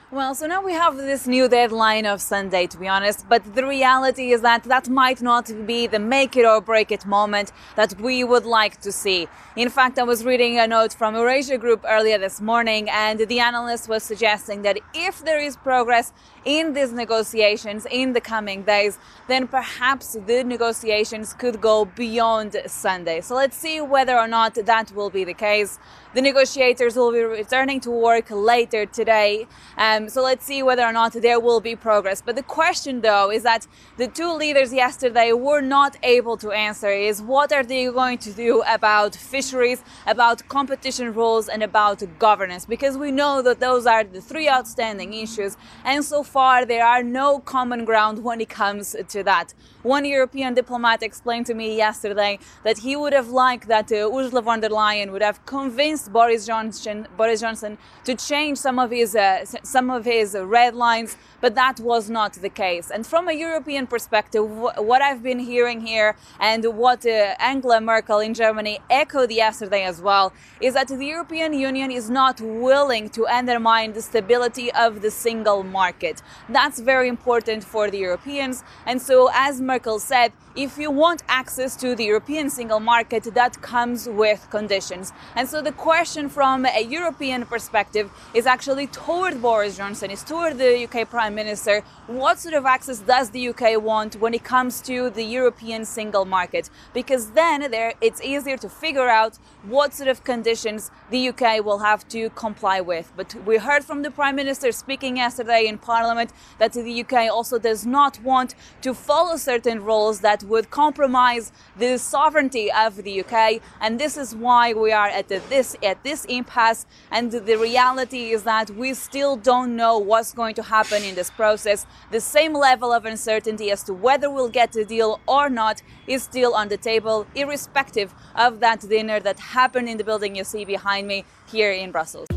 Well, 0.09 0.36
so 0.36 0.48
now 0.48 0.63
we 0.63 0.71
have 0.71 0.95
this 0.95 1.27
new 1.27 1.50
deadline 1.50 2.06
of 2.06 2.21
Sunday, 2.21 2.65
to 2.68 2.77
be 2.77 2.88
honest, 2.88 3.27
but 3.27 3.56
the 3.56 3.68
reality 3.68 4.31
is 4.31 4.39
that 4.39 4.63
that 4.63 4.88
might 4.88 5.21
not 5.21 5.51
be 5.68 5.86
the 5.86 6.00
make 6.00 6.38
it 6.38 6.45
or 6.45 6.62
break 6.62 6.94
it 6.94 7.06
moment 7.06 7.51
that 7.75 8.00
we 8.00 8.24
would 8.24 8.45
like 8.45 8.80
to 8.83 8.92
see. 8.94 9.27
In 9.57 9.68
fact, 9.68 10.00
I 10.00 10.04
was 10.04 10.24
reading 10.24 10.59
a 10.59 10.65
note 10.65 10.94
from 10.94 11.13
Eurasia 11.13 11.57
Group 11.57 11.83
earlier 11.86 12.18
this 12.18 12.39
morning, 12.39 12.89
and 12.89 13.19
the 13.19 13.42
analyst 13.42 13.89
was 13.89 14.01
suggesting 14.01 14.62
that 14.62 14.80
if 14.94 15.26
there 15.26 15.42
is 15.42 15.57
progress 15.57 16.14
in 16.45 16.71
these 16.71 16.94
negotiations 16.94 17.85
in 17.92 18.14
the 18.14 18.21
coming 18.21 18.64
days, 18.64 18.97
then 19.28 19.45
perhaps 19.45 20.16
the 20.26 20.42
negotiations 20.45 21.33
could 21.33 21.59
go 21.59 21.83
beyond 21.83 22.56
Sunday. 22.66 23.19
So 23.19 23.35
let's 23.35 23.57
see 23.57 23.81
whether 23.81 24.18
or 24.18 24.30
not 24.30 24.56
that 24.56 24.90
will 24.94 25.09
be 25.09 25.26
the 25.26 25.33
case. 25.33 25.80
The 26.14 26.21
negotiators 26.21 26.95
will 26.95 27.11
be 27.11 27.19
returning 27.19 27.81
to 27.81 27.92
work 27.92 28.31
later 28.31 28.85
today. 28.85 29.45
Um, 29.78 30.07
so 30.07 30.23
let's 30.23 30.45
see 30.45 30.64
whether 30.64 30.83
or 30.83 30.94
not 30.94 31.11
there 31.11 31.40
will 31.40 31.59
be 31.59 31.76
progress. 31.76 32.21
But 32.21 32.37
the 32.37 32.44
question, 32.44 33.02
though, 33.02 33.30
is 33.30 33.44
that 33.44 33.68
the 33.97 34.07
two 34.07 34.33
leaders 34.33 34.73
yesterday 34.73 35.33
were 35.33 35.59
not 35.59 35.97
able 36.04 36.37
to 36.37 36.52
answer 36.52 36.90
is 36.90 37.21
what 37.21 37.52
are 37.52 37.64
they 37.64 37.85
going 37.85 38.19
to 38.19 38.31
do 38.31 38.64
about 38.68 39.16
fisheries, 39.16 39.83
about 40.06 40.47
competition 40.47 41.14
rules, 41.14 41.49
and 41.49 41.61
about 41.61 42.02
governance? 42.19 42.66
Because 42.66 42.97
we 42.97 43.11
know 43.11 43.42
that 43.42 43.59
those 43.59 43.85
are 43.85 44.06
the 44.06 44.21
three 44.21 44.47
outstanding 44.49 45.14
issues. 45.14 45.57
And 45.83 46.06
so 46.06 46.23
far, 46.23 46.66
there 46.66 46.85
are 46.85 47.04
no 47.04 47.40
common 47.40 47.83
ground 47.83 48.23
when 48.23 48.40
it 48.40 48.49
comes 48.49 48.95
to 49.09 49.23
that. 49.23 49.54
One 49.83 50.06
European 50.06 50.54
diplomat 50.54 51.04
explained 51.04 51.45
to 51.47 51.54
me 51.54 51.76
yesterday 51.76 52.40
that 52.64 52.80
he 52.80 52.95
would 52.95 53.14
have 53.14 53.30
liked 53.30 53.68
that 53.68 53.92
uh, 53.92 54.09
Ursula 54.14 54.42
von 54.42 54.61
der 54.61 54.69
Leyen 54.69 55.11
would 55.11 55.21
have 55.21 55.45
convinced 55.45 55.96
Boris 56.04 56.45
Johnson, 56.45 57.07
Boris 57.18 57.42
Johnson 57.42 57.77
to 58.04 58.16
change 58.16 58.57
some 58.57 58.77
of 58.80 58.92
his 58.92 59.16
uh, 59.16 59.45
some 59.63 59.89
of 59.89 60.06
his 60.06 60.35
red 60.39 60.73
lines, 60.75 61.18
but 61.42 61.56
that 61.56 61.80
was 61.80 62.09
not 62.09 62.33
the 62.33 62.49
case. 62.49 62.92
And 62.92 63.06
from 63.06 63.27
a 63.27 63.33
European 63.33 63.87
perspective, 63.87 64.44
what 64.49 65.01
I've 65.01 65.23
been 65.23 65.39
hearing 65.39 65.81
here 65.81 66.16
and 66.39 66.63
what 66.81 67.06
uh, 67.06 67.35
Angela 67.39 67.80
Merkel 67.81 68.19
in 68.19 68.33
Germany 68.33 68.80
echoed 68.89 69.31
yesterday 69.31 69.83
as 69.83 70.01
well 70.01 70.33
is 70.61 70.73
that 70.73 70.87
the 70.87 71.06
European 71.06 71.54
Union 71.54 71.89
is 71.92 72.09
not 72.09 72.39
willing 72.42 73.09
to 73.09 73.27
undermine 73.27 73.94
the 73.94 74.01
stability 74.01 74.71
of 74.73 75.01
the 75.01 75.11
single 75.11 75.63
market. 75.63 76.21
That's 76.49 76.80
very 76.80 77.07
important 77.07 77.63
for 77.63 77.89
the 77.89 77.99
Europeans. 77.99 78.63
And 78.85 79.01
so, 79.01 79.30
as 79.33 79.61
Merkel 79.61 79.99
said, 79.99 80.31
if 80.57 80.80
you 80.80 80.90
want 80.90 81.21
access 81.28 81.76
to 81.76 81.94
the 81.94 82.04
European 82.06 82.49
single 82.49 82.80
market, 82.80 83.23
that 83.35 83.61
comes 83.61 84.09
with 84.09 84.47
conditions. 84.49 85.14
And 85.35 85.47
so 85.47 85.61
the 85.61 85.71
question 85.71 86.30
from 86.30 86.66
a 86.66 86.83
European 86.83 87.45
perspective 87.45 88.09
is 88.33 88.47
actually 88.47 88.87
toward 88.87 89.40
Boris 89.40 89.78
Johnson, 89.78 90.09
is 90.09 90.23
toward 90.23 90.57
the 90.57 90.85
UK 90.85 91.07
Prime 91.07 91.35
Minister. 91.35 91.83
What 92.07 92.40
sort 92.40 92.56
of 92.56 92.66
access 92.66 92.97
does 92.99 93.30
the 93.30 93.49
UK 93.49 93.80
want 93.80 94.16
when 94.16 94.33
it 94.33 94.44
comes 94.44 94.81
to 94.81 95.11
the 95.11 95.23
European 95.23 95.85
single 95.85 96.26
market? 96.26 96.71
Because 96.92 97.31
then 97.31 97.69
there, 97.69 97.94
it's 98.02 98.19
easier 98.23 98.57
to 98.57 98.68
figure 98.68 99.07
out 99.07 99.37
what 99.61 99.94
sort 99.94 100.09
of 100.09 100.23
conditions 100.23 100.90
the 101.11 101.30
UK 101.30 101.64
will 101.64 101.80
have 101.80 102.07
to 102.07 102.31
comply 102.31 102.81
with. 102.81 103.14
But 103.16 103.35
we 103.45 103.57
heard 103.57 103.83
from 103.83 104.02
the 104.02 104.09
Prime 104.09 104.35
Minister 104.35 104.71
speaking 104.71 105.18
yesterday 105.18 105.68
in 105.68 105.78
Parliament 105.78 106.31
that 106.57 106.73
the 106.73 107.02
UK 107.02 107.31
also 107.31 107.59
does 107.59 107.85
not 107.85 108.19
want 108.23 108.56
to 108.81 108.95
follow 108.95 109.37
certain 109.37 109.83
rules 109.83 110.21
that 110.21 110.46
would 110.47 110.69
compromise 110.69 111.51
the 111.77 111.97
sovereignty 111.97 112.71
of 112.71 113.04
the 113.04 113.21
UK. 113.21 113.61
And 113.81 113.99
this 113.99 114.18
is 114.18 114.35
why 114.35 114.73
we 114.73 114.92
are 114.92 115.07
at 115.07 115.27
this 115.27 115.75
at 115.83 116.04
this 116.04 116.25
impasse. 116.25 116.85
And 117.11 117.31
the 117.31 117.57
reality 117.57 118.31
is 118.31 118.44
that 118.44 118.69
we 118.71 118.94
still 118.94 119.35
don't 119.35 119.75
know 119.75 119.97
what's 119.97 120.33
going 120.33 120.56
to 120.56 120.63
happen 120.63 121.04
in 121.04 121.16
this 121.16 121.30
process. 121.30 121.85
The 122.11 122.21
same 122.21 122.54
level 122.54 122.92
of 122.92 123.06
uncertainty 123.06 123.71
as 123.71 123.83
to 123.83 123.94
whether 123.94 124.30
we'll 124.30 124.49
get 124.49 124.75
a 124.75 124.85
deal 124.85 125.19
or 125.27 125.49
not 125.49 125.81
is 126.07 126.23
still 126.23 126.54
on 126.54 126.68
the 126.69 126.77
table, 126.77 127.27
irrespective 127.35 128.13
of 128.35 128.59
that 128.59 128.81
dinner 128.81 129.19
that 129.19 129.39
happened 129.39 129.89
in 129.89 129.97
the 129.97 130.04
building 130.04 130.35
you 130.35 130.44
see 130.44 130.66
behind 130.66 131.07
me 131.07 131.25
here 131.47 131.71
in 131.71 131.92
Brussels. 131.92 132.36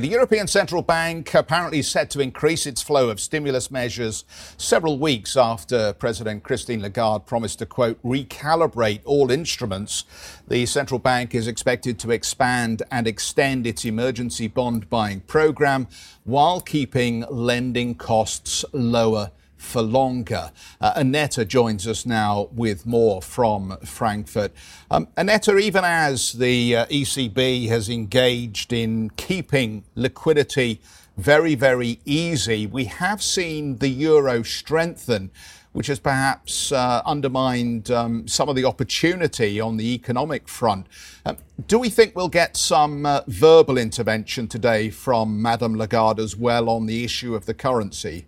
The 0.00 0.08
European 0.08 0.46
Central 0.46 0.80
Bank 0.80 1.34
apparently 1.34 1.82
set 1.82 2.08
to 2.12 2.20
increase 2.20 2.64
its 2.64 2.80
flow 2.80 3.10
of 3.10 3.20
stimulus 3.20 3.70
measures 3.70 4.24
several 4.56 4.98
weeks 4.98 5.36
after 5.36 5.92
President 5.92 6.42
Christine 6.42 6.80
Lagarde 6.80 7.26
promised 7.26 7.58
to, 7.58 7.66
quote, 7.66 8.02
recalibrate 8.02 9.02
all 9.04 9.30
instruments. 9.30 10.04
The 10.48 10.64
central 10.64 11.00
bank 11.00 11.34
is 11.34 11.46
expected 11.46 11.98
to 11.98 12.12
expand 12.12 12.82
and 12.90 13.06
extend 13.06 13.66
its 13.66 13.84
emergency 13.84 14.48
bond 14.48 14.88
buying 14.88 15.20
program 15.20 15.86
while 16.24 16.62
keeping 16.62 17.26
lending 17.28 17.94
costs 17.94 18.64
lower 18.72 19.32
for 19.60 19.82
longer. 19.82 20.50
Uh, 20.80 20.92
Annette 20.96 21.38
joins 21.46 21.86
us 21.86 22.06
now 22.06 22.48
with 22.52 22.86
more 22.86 23.20
from 23.22 23.76
Frankfurt. 23.84 24.52
Um, 24.90 25.08
Annette, 25.16 25.48
even 25.48 25.84
as 25.84 26.32
the 26.32 26.76
uh, 26.76 26.86
ECB 26.86 27.68
has 27.68 27.88
engaged 27.88 28.72
in 28.72 29.10
keeping 29.10 29.84
liquidity 29.94 30.80
very, 31.16 31.54
very 31.54 32.00
easy, 32.04 32.66
we 32.66 32.84
have 32.84 33.22
seen 33.22 33.76
the 33.78 33.88
euro 33.88 34.42
strengthen. 34.42 35.30
Which 35.72 35.86
has 35.86 36.00
perhaps 36.00 36.72
uh, 36.72 37.00
undermined 37.06 37.92
um, 37.92 38.26
some 38.26 38.48
of 38.48 38.56
the 38.56 38.64
opportunity 38.64 39.60
on 39.60 39.76
the 39.76 39.94
economic 39.94 40.48
front. 40.48 40.88
Um, 41.24 41.36
do 41.68 41.78
we 41.78 41.88
think 41.88 42.16
we'll 42.16 42.28
get 42.28 42.56
some 42.56 43.06
uh, 43.06 43.20
verbal 43.28 43.78
intervention 43.78 44.48
today 44.48 44.90
from 44.90 45.40
Madame 45.40 45.76
Lagarde 45.76 46.20
as 46.20 46.34
well 46.34 46.68
on 46.68 46.86
the 46.86 47.04
issue 47.04 47.36
of 47.36 47.46
the 47.46 47.54
currency? 47.54 48.26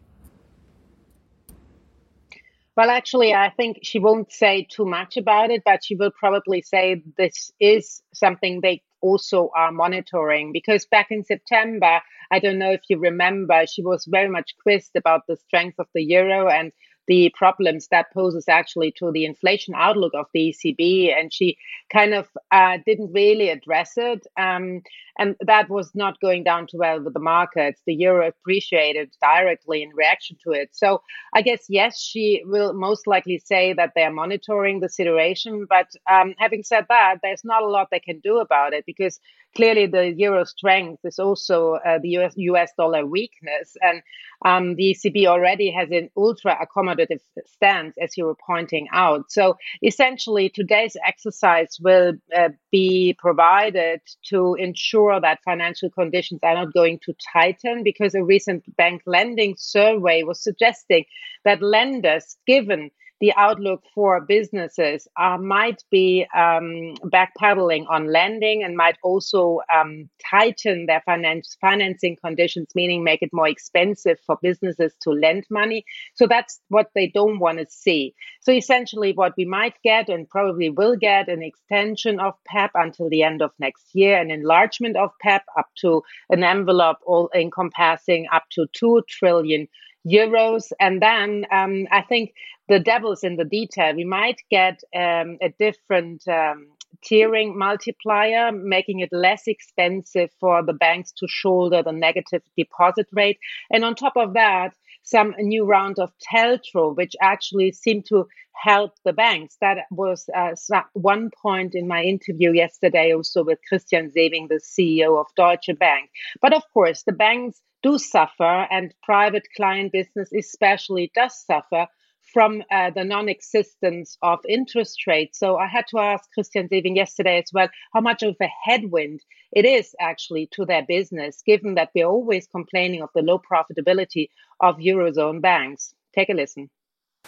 Well, 2.76 2.88
actually, 2.90 3.34
I 3.34 3.50
think 3.50 3.80
she 3.82 3.98
won't 3.98 4.32
say 4.32 4.66
too 4.70 4.86
much 4.86 5.16
about 5.18 5.50
it, 5.50 5.62
but 5.64 5.84
she 5.84 5.94
will 5.94 6.10
probably 6.10 6.62
say 6.62 7.02
this 7.18 7.52
is 7.60 8.02
something 8.14 8.60
they 8.60 8.82
also 9.02 9.50
are 9.54 9.72
monitoring 9.72 10.52
because 10.52 10.86
back 10.86 11.08
in 11.10 11.24
September, 11.24 12.00
I 12.30 12.38
don't 12.38 12.58
know 12.58 12.70
if 12.72 12.80
you 12.88 12.98
remember, 12.98 13.66
she 13.66 13.82
was 13.82 14.06
very 14.06 14.28
much 14.28 14.54
quizzed 14.62 14.92
about 14.96 15.22
the 15.28 15.36
strength 15.36 15.78
of 15.78 15.86
the 15.94 16.02
euro 16.02 16.48
and 16.48 16.72
the 17.08 17.32
problems 17.36 17.88
that 17.90 18.12
poses 18.12 18.48
actually 18.48 18.92
to 18.98 19.10
the 19.10 19.24
inflation 19.24 19.74
outlook 19.76 20.12
of 20.14 20.26
the 20.32 20.54
ECB. 20.54 21.16
And 21.16 21.32
she 21.32 21.56
kind 21.92 22.14
of 22.14 22.28
uh, 22.50 22.78
didn't 22.86 23.12
really 23.12 23.48
address 23.50 23.92
it. 23.96 24.26
Um, 24.38 24.82
and 25.18 25.36
that 25.40 25.68
was 25.68 25.94
not 25.94 26.20
going 26.20 26.42
down 26.42 26.66
too 26.66 26.78
well 26.78 27.00
with 27.02 27.12
the 27.12 27.20
markets. 27.20 27.82
The 27.86 27.94
euro 27.94 28.28
appreciated 28.28 29.10
directly 29.20 29.82
in 29.82 29.90
reaction 29.94 30.36
to 30.44 30.52
it. 30.52 30.70
So 30.72 31.02
I 31.34 31.42
guess, 31.42 31.66
yes, 31.68 32.00
she 32.00 32.42
will 32.46 32.72
most 32.72 33.06
likely 33.06 33.38
say 33.44 33.72
that 33.74 33.92
they 33.94 34.04
are 34.04 34.12
monitoring 34.12 34.80
the 34.80 34.88
situation. 34.88 35.66
But 35.68 35.88
um, 36.10 36.34
having 36.38 36.62
said 36.62 36.86
that, 36.88 37.16
there's 37.22 37.44
not 37.44 37.62
a 37.62 37.66
lot 37.66 37.88
they 37.90 38.00
can 38.00 38.20
do 38.20 38.38
about 38.38 38.72
it 38.72 38.86
because 38.86 39.20
clearly 39.54 39.86
the 39.86 40.12
euro 40.12 40.44
strength 40.44 41.04
is 41.04 41.18
also 41.18 41.74
uh, 41.74 41.98
the 41.98 42.10
US, 42.18 42.32
US, 42.36 42.72
dollar 42.76 43.04
weakness. 43.04 43.76
And 43.82 44.02
um, 44.44 44.76
the 44.76 44.94
ECB 44.94 45.26
already 45.26 45.70
has 45.70 45.90
an 45.90 46.10
ultra 46.16 46.56
accommodative 46.92 47.20
stance, 47.46 47.96
as 48.00 48.16
you 48.16 48.26
were 48.26 48.36
pointing 48.46 48.88
out. 48.92 49.30
So 49.30 49.56
essentially, 49.82 50.48
today's 50.48 50.96
exercise 51.06 51.78
will 51.80 52.14
uh, 52.36 52.50
be 52.70 53.16
provided 53.18 54.00
to 54.30 54.54
ensure 54.54 55.20
that 55.20 55.40
financial 55.44 55.90
conditions 55.90 56.40
are 56.42 56.54
not 56.54 56.72
going 56.72 57.00
to 57.04 57.14
tighten 57.32 57.82
because 57.82 58.14
a 58.14 58.24
recent 58.24 58.64
bank 58.76 59.02
lending 59.06 59.54
survey 59.58 60.22
was 60.22 60.42
suggesting 60.42 61.04
that 61.44 61.62
lenders, 61.62 62.36
given 62.46 62.90
the 63.22 63.32
outlook 63.36 63.84
for 63.94 64.20
businesses 64.20 65.06
uh, 65.16 65.38
might 65.38 65.84
be 65.92 66.26
um, 66.36 66.96
backpedaling 67.04 67.84
on 67.88 68.12
lending 68.12 68.64
and 68.64 68.76
might 68.76 68.96
also 69.04 69.60
um, 69.72 70.10
tighten 70.28 70.86
their 70.86 71.00
finance, 71.06 71.56
financing 71.60 72.16
conditions, 72.16 72.66
meaning 72.74 73.04
make 73.04 73.22
it 73.22 73.30
more 73.32 73.46
expensive 73.46 74.18
for 74.26 74.38
businesses 74.42 74.92
to 75.00 75.10
lend 75.10 75.44
money. 75.50 75.84
So 76.14 76.26
that's 76.26 76.60
what 76.68 76.88
they 76.96 77.06
don't 77.14 77.38
want 77.38 77.58
to 77.58 77.66
see. 77.70 78.12
So 78.40 78.50
essentially, 78.50 79.12
what 79.12 79.34
we 79.36 79.44
might 79.44 79.74
get 79.84 80.08
and 80.08 80.28
probably 80.28 80.70
will 80.70 80.96
get 80.96 81.28
an 81.28 81.44
extension 81.44 82.18
of 82.18 82.34
PEP 82.48 82.72
until 82.74 83.08
the 83.08 83.22
end 83.22 83.40
of 83.40 83.52
next 83.60 83.84
year, 83.94 84.20
an 84.20 84.32
enlargement 84.32 84.96
of 84.96 85.10
PEP 85.20 85.44
up 85.56 85.68
to 85.76 86.02
an 86.28 86.42
envelope 86.42 86.96
all 87.06 87.30
encompassing 87.36 88.26
up 88.32 88.42
to 88.54 88.66
2 88.72 89.04
trillion 89.08 89.68
euros. 90.06 90.72
And 90.80 91.00
then 91.00 91.46
um, 91.50 91.86
I 91.90 92.02
think 92.02 92.32
the 92.68 92.78
devil's 92.78 93.24
in 93.24 93.36
the 93.36 93.44
detail. 93.44 93.94
We 93.94 94.04
might 94.04 94.40
get 94.50 94.80
um, 94.94 95.38
a 95.42 95.50
different 95.58 96.26
um, 96.28 96.68
tiering 97.04 97.54
multiplier, 97.54 98.52
making 98.52 99.00
it 99.00 99.10
less 99.12 99.42
expensive 99.46 100.30
for 100.38 100.64
the 100.64 100.72
banks 100.72 101.12
to 101.18 101.26
shoulder 101.28 101.82
the 101.82 101.92
negative 101.92 102.42
deposit 102.56 103.06
rate. 103.12 103.38
And 103.70 103.84
on 103.84 103.94
top 103.94 104.16
of 104.16 104.34
that, 104.34 104.74
some 105.04 105.34
new 105.38 105.64
round 105.64 105.98
of 105.98 106.12
TLTRO, 106.32 106.96
which 106.96 107.14
actually 107.20 107.72
seemed 107.72 108.06
to 108.06 108.26
help 108.54 108.92
the 109.04 109.12
banks. 109.12 109.56
That 109.60 109.78
was 109.90 110.28
uh, 110.34 110.52
one 110.92 111.30
point 111.42 111.74
in 111.74 111.88
my 111.88 112.02
interview 112.02 112.52
yesterday, 112.52 113.12
also 113.12 113.42
with 113.42 113.58
Christian 113.68 114.12
Sewing, 114.12 114.48
the 114.48 114.60
CEO 114.60 115.18
of 115.18 115.26
Deutsche 115.36 115.76
Bank. 115.78 116.10
But 116.40 116.54
of 116.54 116.62
course, 116.72 117.02
the 117.02 117.12
banks 117.12 117.60
do 117.82 117.98
suffer, 117.98 118.66
and 118.70 118.94
private 119.02 119.46
client 119.56 119.92
business 119.92 120.30
especially 120.32 121.10
does 121.14 121.44
suffer 121.44 121.86
from 122.32 122.62
uh, 122.70 122.90
the 122.90 123.04
non-existence 123.04 124.16
of 124.22 124.38
interest 124.48 125.06
rates. 125.06 125.38
So 125.38 125.56
I 125.56 125.66
had 125.66 125.86
to 125.88 125.98
ask 125.98 126.30
Christian 126.32 126.68
Sewing 126.68 126.96
yesterday 126.96 127.38
as 127.38 127.50
well 127.52 127.68
how 127.92 128.00
much 128.00 128.22
of 128.22 128.36
a 128.40 128.48
headwind 128.64 129.20
it 129.52 129.64
is 129.64 129.94
actually 130.00 130.48
to 130.52 130.64
their 130.64 130.82
business, 130.82 131.42
given 131.44 131.74
that 131.74 131.90
we're 131.94 132.06
always 132.06 132.46
complaining 132.46 133.02
of 133.02 133.10
the 133.14 133.22
low 133.22 133.40
profitability 133.40 134.28
of 134.60 134.76
eurozone 134.76 135.42
banks. 135.42 135.94
Take 136.14 136.30
a 136.30 136.34
listen. 136.34 136.70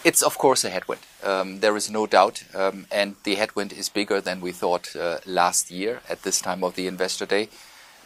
It's 0.05 0.23
of 0.23 0.39
course 0.39 0.65
a 0.65 0.71
headwind. 0.71 1.03
Um, 1.23 1.61
there 1.61 1.77
is 1.77 1.91
no 1.91 2.07
doubt, 2.07 2.45
um, 2.55 2.87
and 2.91 3.17
the 3.25 3.37
headwind 3.37 3.73
is 3.73 3.89
bigger 3.89 4.21
than 4.21 4.41
we 4.41 4.53
thought 4.53 4.97
uh, 4.97 5.19
last 5.25 5.71
year 5.71 6.01
at 6.09 6.23
this 6.23 6.41
time 6.41 6.65
of 6.65 6.75
the 6.75 6.87
investor 6.87 7.27
day. 7.27 7.49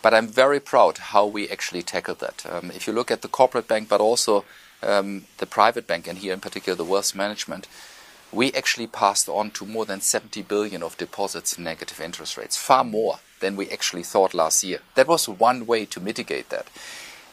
But 0.02 0.14
I'm 0.14 0.28
very 0.28 0.60
proud 0.60 0.98
how 0.98 1.26
we 1.26 1.48
actually 1.48 1.82
tackled 1.82 2.20
that. 2.20 2.44
Um, 2.48 2.70
if 2.70 2.86
you 2.86 2.92
look 2.92 3.10
at 3.10 3.22
the 3.22 3.28
corporate 3.28 3.68
bank, 3.68 3.88
but 3.88 4.00
also 4.00 4.44
um, 4.82 5.24
the 5.38 5.46
private 5.46 5.86
bank, 5.86 6.06
and 6.06 6.18
here 6.18 6.32
in 6.32 6.40
particular 6.40 6.76
the 6.76 6.84
wealth 6.84 7.14
management, 7.14 7.66
we 8.30 8.52
actually 8.52 8.86
passed 8.86 9.28
on 9.28 9.50
to 9.52 9.64
more 9.64 9.86
than 9.86 10.00
70 10.00 10.42
billion 10.42 10.82
of 10.82 10.96
deposits 10.98 11.58
negative 11.58 12.00
interest 12.00 12.36
rates, 12.36 12.56
far 12.56 12.84
more 12.84 13.20
than 13.40 13.56
we 13.56 13.68
actually 13.70 14.02
thought 14.02 14.34
last 14.34 14.62
year. 14.62 14.80
That 14.94 15.08
was 15.08 15.28
one 15.28 15.66
way 15.66 15.86
to 15.86 16.00
mitigate 16.00 16.50
that. 16.50 16.68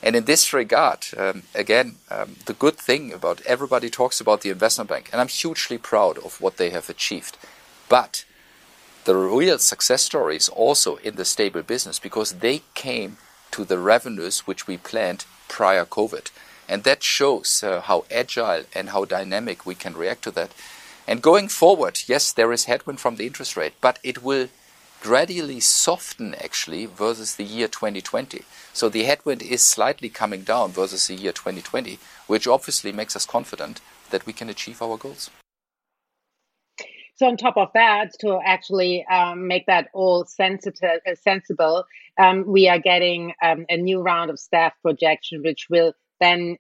And 0.02 0.16
in 0.16 0.26
this 0.26 0.54
regard, 0.54 1.08
um, 1.18 1.44
again, 1.54 1.96
um, 2.12 2.36
the 2.46 2.54
good 2.54 2.78
thing 2.78 3.12
about 3.12 3.42
everybody 3.42 3.90
talks 3.90 4.22
about 4.22 4.42
the 4.42 4.52
investment 4.52 4.90
bank, 4.90 5.10
and 5.12 5.20
I'm 5.20 5.28
hugely 5.28 5.78
proud 5.78 6.18
of 6.20 6.40
what 6.40 6.58
they 6.58 6.70
have 6.70 6.90
achieved. 6.90 7.38
But 7.90 8.26
the 9.06 9.16
real 9.16 9.60
success 9.60 10.02
story 10.02 10.36
is 10.36 10.50
also 10.50 10.96
in 10.98 11.16
the 11.16 11.26
stable 11.26 11.62
business 11.62 12.00
because 12.00 12.34
they 12.34 12.64
came 12.74 13.18
to 13.52 13.64
the 13.64 13.78
revenues 13.78 14.48
which 14.48 14.66
we 14.68 14.78
planned 14.78 15.26
prior 15.48 15.86
COVID. 15.86 16.32
And 16.68 16.84
that 16.84 17.04
shows 17.04 17.64
uh, 17.64 17.82
how 17.82 18.06
agile 18.10 18.64
and 18.74 18.90
how 18.90 19.06
dynamic 19.06 19.64
we 19.64 19.76
can 19.76 19.94
react 19.96 20.24
to 20.24 20.32
that. 20.32 20.52
And 21.08 21.22
going 21.22 21.50
forward, 21.50 22.00
yes, 22.08 22.32
there 22.32 22.52
is 22.52 22.66
headwind 22.66 23.00
from 23.00 23.18
the 23.18 23.28
interest 23.28 23.56
rate, 23.56 23.74
but 23.80 24.00
it 24.04 24.24
will 24.24 24.48
gradually 25.04 25.60
soften 25.60 26.34
actually 26.44 26.88
versus 26.88 27.36
the 27.36 27.44
year 27.44 27.68
2020. 27.68 28.42
So 28.74 28.90
the 28.90 29.04
headwind 29.04 29.44
is 29.44 29.62
slightly 29.62 30.10
coming 30.10 30.42
down 30.42 30.72
versus 30.72 31.06
the 31.06 31.14
year 31.14 31.32
2020, 31.32 32.00
which 32.26 32.48
obviously 32.48 32.92
makes 32.92 33.16
us 33.16 33.28
confident 33.28 33.82
that 34.10 34.26
we 34.26 34.34
can 34.34 34.50
achieve 34.50 34.82
our 34.82 34.98
goals. 34.98 35.30
So 37.16 37.28
on 37.28 37.38
top 37.38 37.56
of 37.56 37.70
that, 37.74 38.12
to 38.20 38.40
actually 38.46 39.06
um, 39.06 39.48
make 39.48 39.66
that 39.68 39.88
all 39.94 40.26
sensitive, 40.26 41.00
uh, 41.10 41.16
sensible, 41.16 41.86
um, 42.20 42.46
we 42.46 42.68
are 42.68 42.80
getting 42.80 43.34
um, 43.42 43.66
a 43.70 43.78
new 43.78 44.02
round 44.02 44.30
of 44.30 44.40
staff 44.40 44.74
projection, 44.82 45.42
which 45.42 45.68
will 45.70 45.94
then 46.20 46.58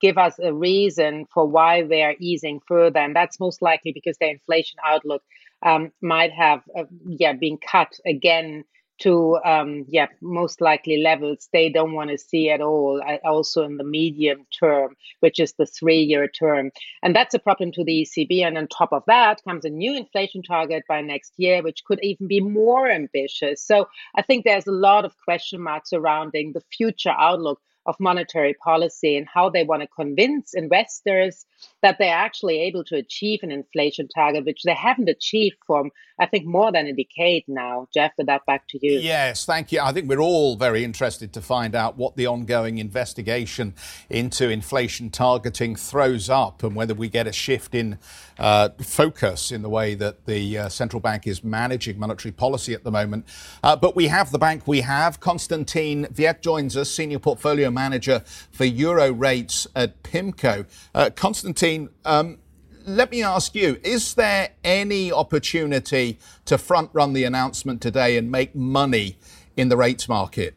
give 0.00 0.18
us 0.18 0.38
a 0.38 0.52
reason 0.52 1.26
for 1.32 1.46
why 1.46 1.82
they 1.82 2.02
are 2.02 2.14
easing 2.20 2.60
further, 2.66 3.00
and 3.00 3.14
that's 3.14 3.40
most 3.40 3.62
likely 3.62 3.92
because 3.92 4.16
the 4.18 4.30
inflation 4.30 4.78
outlook 4.84 5.22
um, 5.64 5.90
might 6.00 6.32
have, 6.32 6.62
uh, 6.78 6.84
yeah, 7.06 7.32
been 7.32 7.58
cut 7.58 7.98
again 8.04 8.64
to 8.98 9.38
um, 9.44 9.84
yeah 9.88 10.06
most 10.20 10.60
likely 10.60 10.98
levels 10.98 11.48
they 11.52 11.68
don't 11.68 11.92
want 11.92 12.10
to 12.10 12.18
see 12.18 12.50
at 12.50 12.60
all 12.60 13.02
uh, 13.06 13.18
also 13.24 13.62
in 13.62 13.76
the 13.76 13.84
medium 13.84 14.46
term 14.58 14.96
which 15.20 15.38
is 15.38 15.52
the 15.54 15.66
three 15.66 16.00
year 16.00 16.28
term. 16.28 16.70
And 17.02 17.14
that's 17.14 17.34
a 17.34 17.38
problem 17.38 17.72
to 17.72 17.84
the 17.84 18.06
ecb 18.06 18.42
and 18.42 18.58
on 18.58 18.68
top 18.68 18.92
of 18.92 19.02
that 19.06 19.42
comes 19.44 19.64
a 19.64 19.70
new 19.70 19.96
inflation 19.96 20.42
target 20.42 20.84
by 20.88 21.00
next 21.00 21.32
year 21.36 21.62
which 21.62 21.84
could 21.84 22.00
even 22.02 22.26
be 22.26 22.40
more 22.40 22.88
ambitious. 22.90 23.62
So 23.62 23.88
i 24.14 24.22
think 24.22 24.44
there's 24.44 24.66
a 24.66 24.72
lot 24.72 25.04
of 25.04 25.16
question 25.24 25.60
marks 25.60 25.90
surrounding 25.90 26.52
the 26.52 26.62
future 26.76 27.14
outlook 27.16 27.60
of 27.86 27.96
monetary 28.00 28.54
policy 28.54 29.16
and 29.16 29.26
how 29.32 29.48
they 29.48 29.64
want 29.64 29.82
to 29.82 29.88
convince 29.88 30.54
investors 30.54 31.46
that 31.82 31.96
they're 31.98 32.14
actually 32.14 32.60
able 32.62 32.84
to 32.84 32.96
achieve 32.96 33.40
an 33.42 33.50
inflation 33.50 34.08
target, 34.08 34.44
which 34.44 34.62
they 34.64 34.74
haven't 34.74 35.08
achieved 35.08 35.56
for, 35.66 35.88
I 36.18 36.26
think, 36.26 36.46
more 36.46 36.72
than 36.72 36.86
a 36.86 36.92
decade 36.92 37.44
now. 37.46 37.86
Geoff, 37.94 38.12
with 38.18 38.26
that 38.26 38.44
back 38.46 38.66
to 38.68 38.78
you. 38.82 38.98
Yes, 38.98 39.44
thank 39.44 39.72
you. 39.72 39.80
I 39.80 39.92
think 39.92 40.08
we're 40.08 40.20
all 40.20 40.56
very 40.56 40.84
interested 40.84 41.32
to 41.34 41.40
find 41.40 41.74
out 41.74 41.96
what 41.96 42.16
the 42.16 42.26
ongoing 42.26 42.78
investigation 42.78 43.74
into 44.10 44.50
inflation 44.50 45.10
targeting 45.10 45.76
throws 45.76 46.28
up 46.28 46.62
and 46.62 46.74
whether 46.74 46.94
we 46.94 47.08
get 47.08 47.26
a 47.26 47.32
shift 47.32 47.74
in 47.74 47.98
uh, 48.38 48.70
focus 48.82 49.52
in 49.52 49.62
the 49.62 49.68
way 49.68 49.94
that 49.94 50.26
the 50.26 50.58
uh, 50.58 50.68
central 50.68 51.00
bank 51.00 51.26
is 51.26 51.44
managing 51.44 51.98
monetary 51.98 52.32
policy 52.32 52.74
at 52.74 52.84
the 52.84 52.90
moment. 52.90 53.26
Uh, 53.62 53.76
but 53.76 53.94
we 53.94 54.08
have 54.08 54.30
the 54.32 54.38
bank 54.38 54.66
we 54.66 54.80
have. 54.80 55.20
Konstantin 55.20 56.06
Veit 56.06 56.40
joins 56.40 56.76
us, 56.76 56.90
Senior 56.90 57.18
Portfolio 57.18 57.70
Manager 57.76 58.22
for 58.50 58.64
Euro 58.64 59.12
Rates 59.12 59.68
at 59.76 60.02
PIMCO. 60.02 60.66
Uh, 60.94 61.10
Konstantin, 61.14 61.90
um, 62.04 62.38
let 62.86 63.10
me 63.10 63.22
ask 63.22 63.54
you 63.54 63.78
is 63.84 64.14
there 64.14 64.50
any 64.64 65.12
opportunity 65.12 66.18
to 66.46 66.56
front 66.56 66.90
run 66.92 67.12
the 67.12 67.24
announcement 67.24 67.82
today 67.82 68.16
and 68.16 68.30
make 68.30 68.54
money 68.54 69.16
in 69.56 69.68
the 69.68 69.76
rates 69.76 70.08
market? 70.08 70.54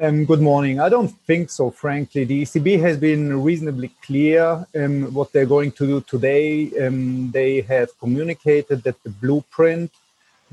Um, 0.00 0.24
good 0.24 0.40
morning. 0.40 0.80
I 0.80 0.88
don't 0.88 1.14
think 1.26 1.50
so, 1.50 1.70
frankly. 1.70 2.24
The 2.24 2.42
ECB 2.42 2.80
has 2.80 2.96
been 2.96 3.42
reasonably 3.42 3.92
clear 4.02 4.66
um, 4.74 5.14
what 5.14 5.32
they're 5.32 5.46
going 5.46 5.70
to 5.72 5.86
do 5.86 6.00
today. 6.00 6.70
Um, 6.84 7.30
they 7.30 7.60
have 7.60 7.96
communicated 8.00 8.82
that 8.82 9.00
the 9.04 9.10
blueprint 9.10 9.92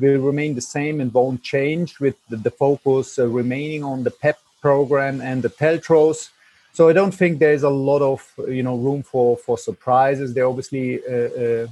will 0.01 0.21
remain 0.21 0.55
the 0.55 0.67
same 0.77 0.99
and 1.01 1.13
won't 1.13 1.43
change, 1.43 1.99
with 1.99 2.15
the, 2.29 2.37
the 2.37 2.51
focus 2.51 3.19
uh, 3.19 3.27
remaining 3.27 3.83
on 3.83 4.03
the 4.03 4.11
PEP 4.11 4.37
program 4.61 5.21
and 5.21 5.43
the 5.43 5.49
TLTROs. 5.49 6.29
So 6.73 6.89
I 6.89 6.93
don't 6.93 7.13
think 7.13 7.39
there's 7.39 7.63
a 7.63 7.69
lot 7.69 8.01
of 8.01 8.19
you 8.47 8.63
know 8.63 8.77
room 8.77 9.03
for 9.03 9.37
for 9.37 9.57
surprises. 9.57 10.33
There 10.33 10.45
are 10.45 10.49
obviously 10.53 10.85
uh, 11.05 11.29
uh, 11.43 11.67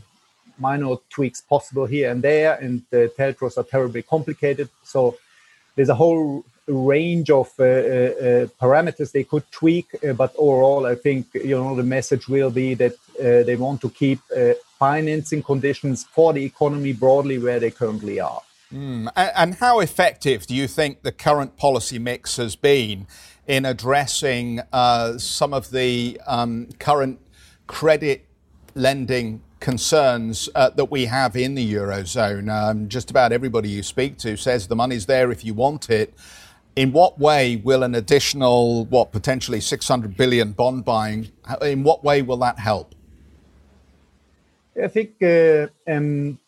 minor 0.58 0.96
tweaks 1.10 1.42
possible 1.42 1.86
here 1.86 2.12
and 2.12 2.22
there, 2.22 2.56
and 2.56 2.84
the 2.90 3.12
TLTROs 3.18 3.58
are 3.58 3.64
terribly 3.64 4.02
complicated. 4.02 4.70
So 4.84 5.18
there's 5.76 5.90
a 5.90 5.96
whole 5.96 6.44
range 6.68 7.30
of 7.32 7.48
uh, 7.60 7.64
uh, 7.64 7.66
uh 7.66 8.46
parameters 8.62 9.12
they 9.12 9.24
could 9.24 9.50
tweak, 9.52 9.88
uh, 10.04 10.14
but 10.14 10.34
overall, 10.38 10.86
I 10.86 10.96
think 10.96 11.28
you 11.34 11.58
know 11.58 11.76
the 11.76 11.90
message 11.98 12.28
will 12.28 12.52
be 12.52 12.74
that 12.76 12.96
they 13.20 13.56
want 13.56 13.82
to 13.82 13.90
keep 13.90 14.20
financing 14.80 15.44
conditions 15.44 16.06
for 16.06 16.34
the 16.34 16.44
economy 16.44 16.94
broadly 16.94 17.38
where 17.38 17.60
they 17.60 17.70
currently 17.70 18.20
are. 18.20 18.42
Mm. 18.74 19.12
And 19.16 19.56
how 19.56 19.80
effective 19.80 20.46
do 20.46 20.56
you 20.56 20.68
think 20.68 21.02
the 21.02 21.12
current 21.12 21.58
policy 21.58 22.00
mix 22.00 22.38
has 22.38 22.56
been 22.56 23.08
in 23.48 23.66
addressing 23.66 24.62
uh, 24.72 25.18
some 25.18 25.54
of 25.54 25.72
the 25.72 26.22
um, 26.28 26.70
current 26.78 27.20
credit 27.66 28.26
lending 28.76 29.42
concerns 29.60 30.50
uh, 30.56 30.70
that 30.70 30.86
we 30.86 31.06
have 31.06 31.36
in 31.36 31.56
the 31.56 31.74
Eurozone? 31.74 32.50
Um, 32.50 32.88
just 32.88 33.10
about 33.10 33.32
everybody 33.32 33.70
you 33.70 33.82
speak 33.82 34.18
to 34.20 34.38
says 34.38 34.68
the 34.68 34.76
money's 34.76 35.08
there 35.08 35.32
if 35.32 35.44
you 35.44 35.54
want 35.54 35.90
it. 35.90 36.14
In 36.76 36.92
what 36.92 37.20
way 37.20 37.56
will 37.56 37.84
an 37.84 37.96
additional, 37.96 38.86
what, 38.86 39.12
potentially 39.12 39.60
600 39.60 40.16
billion 40.16 40.52
bond 40.52 40.86
buying, 40.86 41.30
in 41.62 41.84
what 41.84 42.04
way 42.04 42.22
will 42.22 42.38
that 42.38 42.60
help? 42.60 42.94
I 44.84 44.88
think 44.88 45.22
uh, 45.22 45.68
um, 45.88 46.40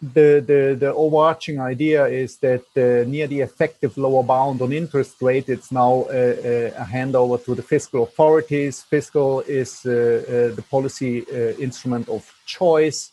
the, 0.00 0.42
the, 0.44 0.76
the 0.78 0.92
overarching 0.94 1.60
idea 1.60 2.06
is 2.06 2.36
that 2.38 2.64
uh, 2.76 3.08
near 3.08 3.26
the 3.26 3.40
effective 3.40 3.96
lower 3.96 4.22
bound 4.22 4.60
on 4.60 4.72
interest 4.72 5.20
rate, 5.22 5.48
it's 5.48 5.70
now 5.70 6.06
uh, 6.08 6.12
uh 6.12 6.82
a 6.82 6.86
handover 6.94 7.42
to 7.44 7.54
the 7.54 7.62
fiscal 7.62 8.02
authorities. 8.02 8.82
Fiscal 8.82 9.40
is 9.40 9.86
uh, 9.86 9.90
uh, 9.90 10.54
the 10.54 10.64
policy 10.70 11.18
instrument 11.58 12.08
of 12.08 12.22
choice 12.46 13.10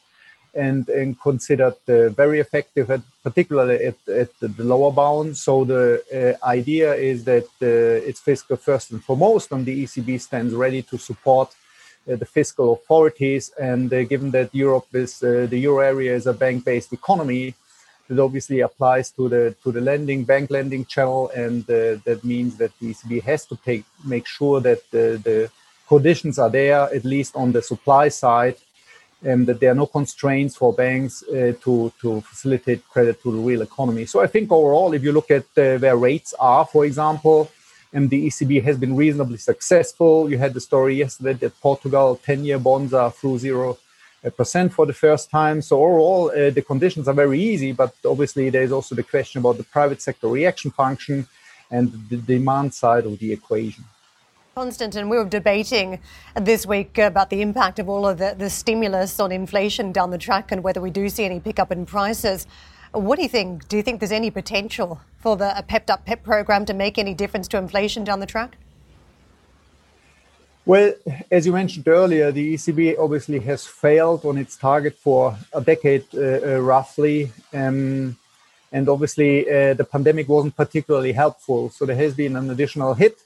and, 0.56 0.90
and 0.90 1.22
considered 1.22 1.76
very 1.86 2.40
effective, 2.40 2.90
at, 2.90 3.02
particularly 3.24 3.86
at, 3.86 3.98
at 4.08 4.32
the 4.40 4.64
lower 4.64 4.92
bound. 4.92 5.38
So 5.38 5.64
the 5.64 6.38
idea 6.44 6.96
is 6.96 7.24
that 7.26 7.48
it's 7.62 8.20
fiscal 8.20 8.58
first 8.58 8.92
and 8.92 9.04
foremost, 9.04 9.52
and 9.52 9.64
the 9.64 9.84
ECB 9.84 10.20
stands 10.20 10.56
ready 10.56 10.82
to 10.82 10.98
support 10.98 11.50
uh, 11.50 11.69
the 12.16 12.26
fiscal 12.26 12.74
authorities. 12.74 13.52
And 13.60 13.92
uh, 13.94 14.04
given 14.04 14.32
that 14.32 14.54
Europe 14.54 14.88
is 14.94 15.22
uh, 15.24 15.48
the 15.50 15.58
euro 15.58 15.80
area 15.80 16.16
is 16.16 16.28
a 16.28 16.34
bank-based 16.34 16.94
economy, 16.94 17.56
it 18.10 18.20
obviously 18.20 18.62
applies 18.62 19.12
to 19.12 19.30
the 19.30 19.56
to 19.64 19.72
the 19.72 19.82
lending 19.82 20.24
bank 20.24 20.50
lending 20.50 20.84
channel, 20.86 21.30
and 21.36 21.66
that 21.68 22.22
means 22.24 22.58
that 22.58 22.72
the 22.80 22.92
ECB 22.92 23.22
has 23.22 23.46
to 23.46 23.56
take 23.58 23.84
make 24.04 24.26
sure 24.26 24.60
that 24.62 24.82
the, 24.90 25.22
the 25.24 25.52
conditions 25.88 26.40
are 26.40 26.50
there 26.50 26.82
at 26.94 27.04
least 27.04 27.36
on 27.36 27.52
the 27.52 27.62
supply 27.62 28.10
side 28.10 28.58
and 29.24 29.48
that 29.48 29.60
there 29.60 29.72
are 29.72 29.76
no 29.76 29.86
constraints 29.86 30.56
for 30.56 30.72
banks 30.72 31.24
uh, 31.24 31.54
to, 31.62 31.92
to 32.00 32.22
facilitate 32.22 32.88
credit 32.88 33.22
to 33.22 33.32
the 33.32 33.38
real 33.38 33.62
economy. 33.62 34.06
So 34.06 34.22
I 34.22 34.28
think 34.28 34.52
overall, 34.52 34.94
if 34.94 35.04
you 35.04 35.12
look 35.12 35.30
at 35.30 35.44
uh, 35.58 35.78
where 35.78 35.98
rates 35.98 36.34
are, 36.40 36.66
for 36.66 36.86
example, 36.86 37.52
and 37.94 38.10
the 38.10 38.28
ECB 38.28 38.64
has 38.64 38.78
been 38.78 38.96
reasonably 38.96 39.38
successful. 39.38 40.30
You 40.30 40.38
had 40.38 40.54
the 40.54 40.62
story 40.62 40.96
yesterday 40.96 41.34
that 41.34 41.60
Portugal 41.60 42.20
10 42.24 42.46
year 42.46 42.60
bonds 42.60 42.94
are 42.94 43.12
through 43.12 43.40
zero 43.40 43.78
uh, 44.24 44.30
percent 44.30 44.74
for 44.74 44.86
the 44.86 44.94
first 44.94 45.30
time. 45.30 45.62
So 45.62 45.84
overall, 45.84 46.32
uh, 46.32 46.50
the 46.52 46.62
conditions 46.62 47.08
are 47.08 47.14
very 47.14 47.40
easy, 47.40 47.72
but 47.72 47.94
obviously 48.06 48.50
there's 48.50 48.72
also 48.72 48.96
the 48.96 49.04
question 49.04 49.40
about 49.40 49.58
the 49.58 49.64
private 49.64 50.02
sector 50.02 50.28
reaction 50.28 50.72
function 50.72 51.28
and 51.72 51.92
the 52.10 52.18
demand 52.18 52.74
side 52.74 53.06
of 53.06 53.18
the 53.20 53.32
equation. 53.32 53.84
Konstantin, 54.56 55.08
we 55.08 55.18
were 55.18 55.26
debating 55.26 56.00
this 56.36 56.66
week 56.66 56.98
about 56.98 57.30
the 57.30 57.42
impact 57.42 57.80
of 57.80 57.88
all 57.88 58.06
of 58.06 58.18
the, 58.18 58.36
the 58.38 58.50
stimulus 58.50 59.20
on 59.20 59.32
inflation 59.32 59.92
down 59.92 60.10
the 60.10 60.18
track 60.18 60.52
and 60.52 60.64
whether 60.64 60.82
we 60.82 60.90
do 60.90 61.08
see 61.08 61.24
any 61.24 61.40
pickup 61.40 61.72
in 61.72 61.86
prices. 61.86 62.46
What 62.92 63.18
do 63.18 63.22
you 63.22 63.30
think? 63.30 63.68
Do 63.68 63.78
you 63.78 63.84
think 63.84 64.00
there's 64.00 64.12
any 64.12 64.32
potential 64.32 65.00
for 65.20 65.38
the 65.38 65.64
Pepped 65.68 65.92
Up 65.92 66.06
PEP 66.06 66.24
program 66.24 66.66
to 66.66 66.74
make 66.74 66.98
any 66.98 67.14
difference 67.14 67.48
to 67.50 67.58
inflation 67.58 68.04
down 68.04 68.20
the 68.20 68.26
track? 68.26 68.58
Well, 70.66 70.94
as 71.32 71.46
you 71.46 71.52
mentioned 71.52 71.88
earlier, 71.88 72.32
the 72.32 72.56
ECB 72.56 73.00
obviously 73.00 73.40
has 73.40 73.66
failed 73.66 74.26
on 74.26 74.38
its 74.38 74.56
target 74.56 74.98
for 74.98 75.38
a 75.54 75.62
decade, 75.62 76.06
uh, 76.14 76.20
uh, 76.20 76.60
roughly. 76.60 77.32
Um, 77.54 78.18
and 78.72 78.88
obviously, 78.88 79.50
uh, 79.50 79.74
the 79.74 79.84
pandemic 79.84 80.28
wasn't 80.28 80.56
particularly 80.56 81.12
helpful. 81.12 81.70
So 81.70 81.86
there 81.86 81.96
has 81.96 82.14
been 82.14 82.36
an 82.36 82.50
additional 82.50 82.94
hit, 82.94 83.18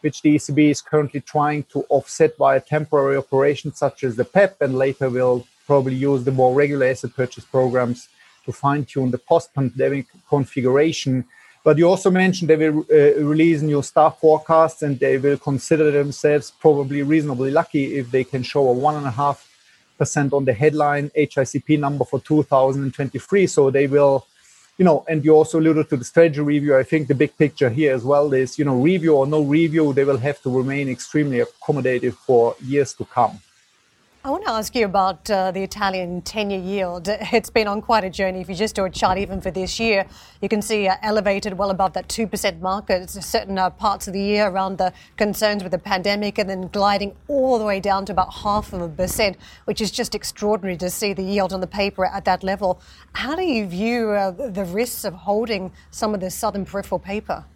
which 0.00 0.22
the 0.22 0.36
ECB 0.36 0.70
is 0.70 0.82
currently 0.82 1.20
trying 1.20 1.64
to 1.72 1.84
offset 1.88 2.36
via 2.36 2.60
temporary 2.60 3.16
operations 3.16 3.78
such 3.78 4.02
as 4.02 4.16
the 4.16 4.24
PEP, 4.24 4.60
and 4.60 4.76
later 4.76 5.10
will 5.10 5.46
probably 5.66 5.94
use 5.94 6.24
the 6.24 6.32
more 6.32 6.54
regular 6.54 6.86
asset 6.86 7.14
purchase 7.14 7.44
programs 7.44 8.08
to 8.44 8.52
fine 8.52 8.84
tune 8.84 9.10
the 9.10 9.18
post 9.18 9.52
pandemic 9.54 10.06
configuration. 10.28 11.24
But 11.62 11.76
you 11.76 11.88
also 11.88 12.10
mentioned 12.10 12.48
they 12.48 12.56
will 12.56 12.86
uh, 12.90 13.22
release 13.22 13.60
new 13.60 13.82
staff 13.82 14.18
forecasts 14.18 14.82
and 14.82 14.98
they 14.98 15.18
will 15.18 15.36
consider 15.36 15.90
themselves 15.90 16.50
probably 16.50 17.02
reasonably 17.02 17.50
lucky 17.50 17.96
if 17.96 18.10
they 18.10 18.24
can 18.24 18.42
show 18.42 18.66
a 18.68 18.72
one 18.72 18.96
and 18.96 19.06
a 19.06 19.10
half 19.10 19.46
percent 19.98 20.32
on 20.32 20.46
the 20.46 20.54
headline 20.54 21.10
HICP 21.10 21.78
number 21.78 22.04
for 22.06 22.18
2023. 22.20 23.46
So 23.46 23.70
they 23.70 23.86
will, 23.86 24.26
you 24.78 24.84
know, 24.86 25.04
and 25.06 25.22
you 25.22 25.32
also 25.32 25.60
alluded 25.60 25.90
to 25.90 25.98
the 25.98 26.04
strategy 26.04 26.40
review. 26.40 26.78
I 26.78 26.82
think 26.82 27.08
the 27.08 27.14
big 27.14 27.36
picture 27.36 27.68
here 27.68 27.94
as 27.94 28.02
well 28.02 28.32
is, 28.32 28.58
you 28.58 28.64
know, 28.64 28.76
review 28.76 29.16
or 29.16 29.26
no 29.26 29.42
review, 29.42 29.92
they 29.92 30.04
will 30.04 30.16
have 30.28 30.40
to 30.42 30.50
remain 30.50 30.88
extremely 30.88 31.40
accommodative 31.40 32.14
for 32.14 32.56
years 32.64 32.94
to 32.94 33.04
come. 33.04 33.38
I 34.22 34.28
want 34.28 34.44
to 34.44 34.50
ask 34.50 34.74
you 34.74 34.84
about 34.84 35.30
uh, 35.30 35.50
the 35.50 35.62
Italian 35.62 36.20
10 36.20 36.50
year 36.50 36.60
yield. 36.60 37.08
It's 37.32 37.48
been 37.48 37.66
on 37.66 37.80
quite 37.80 38.04
a 38.04 38.10
journey. 38.10 38.42
If 38.42 38.50
you 38.50 38.54
just 38.54 38.74
do 38.74 38.84
a 38.84 38.90
chart 38.90 39.16
even 39.16 39.40
for 39.40 39.50
this 39.50 39.80
year, 39.80 40.04
you 40.42 40.48
can 40.50 40.60
see 40.60 40.88
uh, 40.88 40.96
elevated 41.00 41.56
well 41.56 41.70
above 41.70 41.94
that 41.94 42.06
2% 42.08 42.60
mark 42.60 42.90
at 42.90 43.08
certain 43.08 43.56
uh, 43.56 43.70
parts 43.70 44.08
of 44.08 44.12
the 44.12 44.20
year 44.20 44.48
around 44.48 44.76
the 44.76 44.92
concerns 45.16 45.62
with 45.62 45.72
the 45.72 45.78
pandemic 45.78 46.36
and 46.36 46.50
then 46.50 46.68
gliding 46.68 47.16
all 47.28 47.58
the 47.58 47.64
way 47.64 47.80
down 47.80 48.04
to 48.04 48.12
about 48.12 48.30
half 48.30 48.74
of 48.74 48.82
a 48.82 48.88
percent, 48.90 49.38
which 49.64 49.80
is 49.80 49.90
just 49.90 50.14
extraordinary 50.14 50.76
to 50.76 50.90
see 50.90 51.14
the 51.14 51.22
yield 51.22 51.54
on 51.54 51.62
the 51.62 51.66
paper 51.66 52.04
at 52.04 52.26
that 52.26 52.42
level. 52.42 52.78
How 53.14 53.34
do 53.34 53.42
you 53.42 53.66
view 53.66 54.10
uh, 54.10 54.32
the 54.32 54.66
risks 54.66 55.06
of 55.06 55.14
holding 55.14 55.72
some 55.90 56.12
of 56.12 56.20
the 56.20 56.28
southern 56.28 56.66
peripheral 56.66 56.98
paper? 56.98 57.46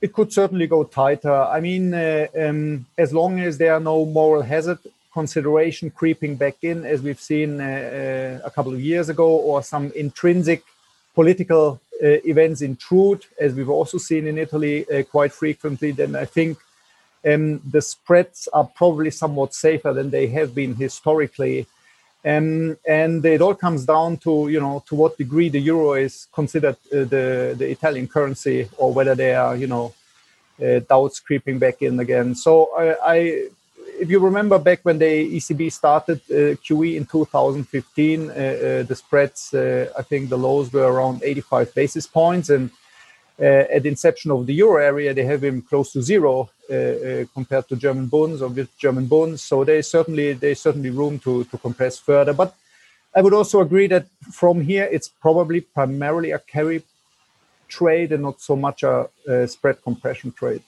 It 0.00 0.12
could 0.12 0.32
certainly 0.32 0.66
go 0.66 0.84
tighter. 0.84 1.32
I 1.32 1.60
mean, 1.60 1.94
uh, 1.94 2.26
um, 2.38 2.86
as 2.98 3.12
long 3.12 3.40
as 3.40 3.58
there 3.58 3.74
are 3.74 3.80
no 3.80 4.04
moral 4.04 4.42
hazard 4.42 4.78
consideration 5.12 5.90
creeping 5.90 6.36
back 6.36 6.56
in, 6.62 6.84
as 6.84 7.00
we've 7.00 7.20
seen 7.20 7.60
uh, 7.60 7.64
uh, 7.64 8.46
a 8.46 8.50
couple 8.50 8.72
of 8.74 8.80
years 8.80 9.08
ago, 9.08 9.28
or 9.28 9.62
some 9.62 9.90
intrinsic 9.92 10.62
political 11.14 11.80
uh, 12.02 12.18
events 12.32 12.60
intrude, 12.60 13.24
as 13.40 13.54
we've 13.54 13.70
also 13.70 13.98
seen 13.98 14.26
in 14.26 14.36
Italy 14.36 14.84
uh, 14.90 15.02
quite 15.04 15.32
frequently, 15.32 15.90
then 15.92 16.14
I 16.14 16.26
think 16.26 16.58
um, 17.24 17.60
the 17.70 17.80
spreads 17.80 18.48
are 18.52 18.68
probably 18.80 19.10
somewhat 19.10 19.54
safer 19.54 19.92
than 19.94 20.10
they 20.10 20.26
have 20.26 20.54
been 20.54 20.74
historically. 20.74 21.66
Um, 22.26 22.76
and 22.84 23.24
it 23.24 23.40
all 23.40 23.54
comes 23.54 23.84
down 23.84 24.16
to 24.18 24.48
you 24.48 24.58
know 24.58 24.82
to 24.88 24.96
what 24.96 25.16
degree 25.16 25.48
the 25.48 25.60
euro 25.60 25.92
is 25.92 26.26
considered 26.32 26.76
uh, 26.92 27.04
the 27.04 27.54
the 27.56 27.70
Italian 27.70 28.08
currency 28.08 28.68
or 28.78 28.92
whether 28.92 29.14
there 29.14 29.40
are 29.40 29.54
you 29.54 29.68
know 29.68 29.94
uh, 30.60 30.80
doubts 30.80 31.20
creeping 31.20 31.60
back 31.60 31.82
in 31.82 32.00
again. 32.00 32.34
So 32.34 32.70
I, 32.76 33.14
I, 33.14 33.16
if 34.00 34.10
you 34.10 34.18
remember 34.18 34.58
back 34.58 34.80
when 34.82 34.98
the 34.98 35.36
ECB 35.36 35.70
started 35.70 36.20
uh, 36.28 36.56
QE 36.64 36.96
in 36.96 37.06
2015, 37.06 38.30
uh, 38.30 38.32
uh, 38.32 38.82
the 38.82 38.96
spreads 38.96 39.54
uh, 39.54 39.92
I 39.96 40.02
think 40.02 40.28
the 40.28 40.38
lows 40.38 40.72
were 40.72 40.92
around 40.92 41.22
85 41.22 41.74
basis 41.74 42.06
points 42.06 42.50
and. 42.50 42.70
at 43.38 43.82
the 43.82 43.90
inception 43.90 44.30
of 44.32 44.46
the 44.46 44.54
euro 44.64 44.78
area, 44.82 45.12
they 45.12 45.26
have 45.26 45.42
been 45.42 45.60
close 45.60 45.92
to 45.92 46.00
zero 46.00 46.48
Uh, 46.68 46.74
uh, 46.74 47.24
compared 47.32 47.68
to 47.68 47.76
German 47.76 48.06
bonds 48.06 48.42
or 48.42 48.48
with 48.48 48.76
German 48.76 49.06
bonds. 49.06 49.40
So 49.40 49.62
there's 49.62 49.88
certainly 49.88 50.32
there's 50.32 50.60
certainly 50.60 50.90
room 50.90 51.16
to 51.20 51.44
to 51.44 51.58
compress 51.58 51.96
further. 51.96 52.32
But 52.32 52.56
I 53.14 53.20
would 53.22 53.32
also 53.32 53.60
agree 53.60 53.86
that 53.86 54.06
from 54.32 54.60
here 54.60 54.88
it's 54.90 55.06
probably 55.06 55.60
primarily 55.60 56.32
a 56.32 56.40
carry 56.40 56.82
trade 57.68 58.10
and 58.10 58.24
not 58.24 58.40
so 58.40 58.56
much 58.56 58.82
a, 58.82 59.08
a 59.28 59.46
spread 59.46 59.80
compression 59.80 60.32
trade. 60.32 60.62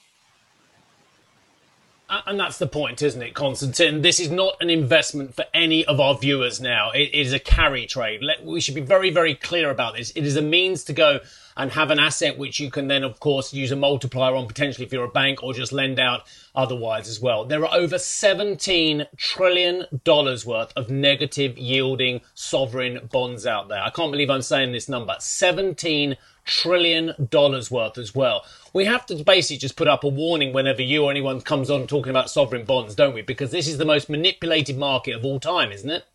And 2.09 2.39
that's 2.39 2.57
the 2.57 2.65
point, 2.65 3.03
isn't 3.03 3.21
it, 3.21 3.35
Konstantin? 3.35 4.01
This 4.01 4.19
is 4.19 4.31
not 4.31 4.55
an 4.61 4.71
investment 4.71 5.35
for 5.35 5.45
any 5.53 5.85
of 5.85 5.99
our 5.99 6.17
viewers 6.17 6.59
now. 6.59 6.89
it 6.89 7.13
is 7.13 7.33
a 7.33 7.39
carry 7.39 7.85
trade. 7.85 8.23
we 8.43 8.59
should 8.59 8.73
be 8.73 8.81
very, 8.81 9.11
very 9.11 9.35
clear 9.35 9.69
about 9.69 9.95
this. 9.95 10.09
It 10.11 10.25
is 10.25 10.35
a 10.35 10.41
means 10.41 10.83
to 10.85 10.93
go 10.93 11.19
and 11.55 11.71
have 11.73 11.91
an 11.91 11.99
asset 11.99 12.35
which 12.35 12.59
you 12.59 12.71
can 12.71 12.87
then, 12.87 13.03
of 13.03 13.19
course, 13.19 13.53
use 13.53 13.71
a 13.71 13.75
multiplier 13.75 14.33
on 14.35 14.47
potentially 14.47 14.87
if 14.87 14.91
you're 14.91 15.03
a 15.03 15.09
bank 15.09 15.43
or 15.43 15.53
just 15.53 15.71
lend 15.71 15.99
out 15.99 16.23
otherwise 16.55 17.07
as 17.07 17.19
well. 17.19 17.45
There 17.45 17.63
are 17.63 17.75
over 17.75 17.97
$17 17.97 19.05
trillion 19.17 19.85
worth 20.05 20.73
of 20.75 20.89
negative 20.89 21.59
yielding 21.59 22.21
sovereign 22.33 23.07
bonds 23.11 23.45
out 23.45 23.67
there. 23.67 23.83
I 23.83 23.91
can't 23.91 24.11
believe 24.11 24.31
I'm 24.31 24.41
saying 24.41 24.71
this 24.71 24.89
number. 24.89 25.15
17 25.19 26.17
trillion 26.49 27.27
dollars 27.29 27.69
worth 27.69 27.97
as 27.97 28.15
well. 28.15 28.43
We 28.73 28.85
have 28.85 29.05
to 29.07 29.15
basically 29.23 29.57
just 29.57 29.75
put 29.75 29.87
up 29.87 30.03
a 30.03 30.07
warning 30.07 30.53
whenever 30.53 30.81
you 30.81 31.05
or 31.05 31.11
anyone 31.11 31.41
comes 31.41 31.69
on 31.69 31.87
talking 31.87 32.11
about 32.11 32.29
sovereign 32.29 32.65
bonds, 32.65 32.95
don't 32.95 33.15
we? 33.15 33.21
Because 33.21 33.51
this 33.51 33.67
is 33.67 33.77
the 33.77 33.85
most 33.85 34.09
manipulated 34.09 34.77
market 34.77 35.15
of 35.15 35.25
all 35.25 35.39
time, 35.39 35.71
isn't 35.71 35.89
it? 35.89 36.05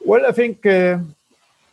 Well, 0.00 0.24
I 0.26 0.32
think 0.32 0.64
uh, 0.64 0.98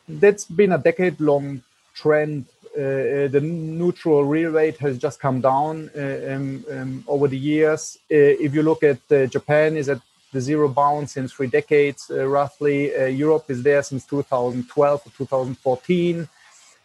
that's 0.08 0.44
been 0.44 0.74
a 0.74 0.78
decade 0.78 1.20
long 1.22 1.64
trend. 1.96 2.46
Uh, 2.78 2.82
uh, 2.82 3.28
the 3.30 3.42
neutral 3.42 4.24
real 4.26 4.52
rate 4.52 4.78
has 4.78 4.98
just 4.98 5.20
come 5.20 5.42
down 5.42 5.90
uh, 5.98 6.34
um, 6.34 6.66
um, 6.70 7.04
over 7.08 7.28
the 7.28 7.38
years. 7.38 7.98
Uh, 8.12 8.38
if 8.46 8.54
you 8.54 8.62
look 8.62 8.84
at 8.84 9.00
uh, 9.12 9.26
Japan, 9.26 9.78
is 9.78 9.90
at 9.90 10.02
the 10.34 10.42
zero 10.42 10.68
bound 10.68 11.10
since 11.10 11.32
three 11.32 11.48
decades, 11.48 12.12
roughly. 12.12 12.92
Europe 13.10 13.46
is 13.50 13.64
there 13.64 13.82
since 13.82 14.06
2012 14.06 15.02
or 15.08 15.12
2014 15.18 16.28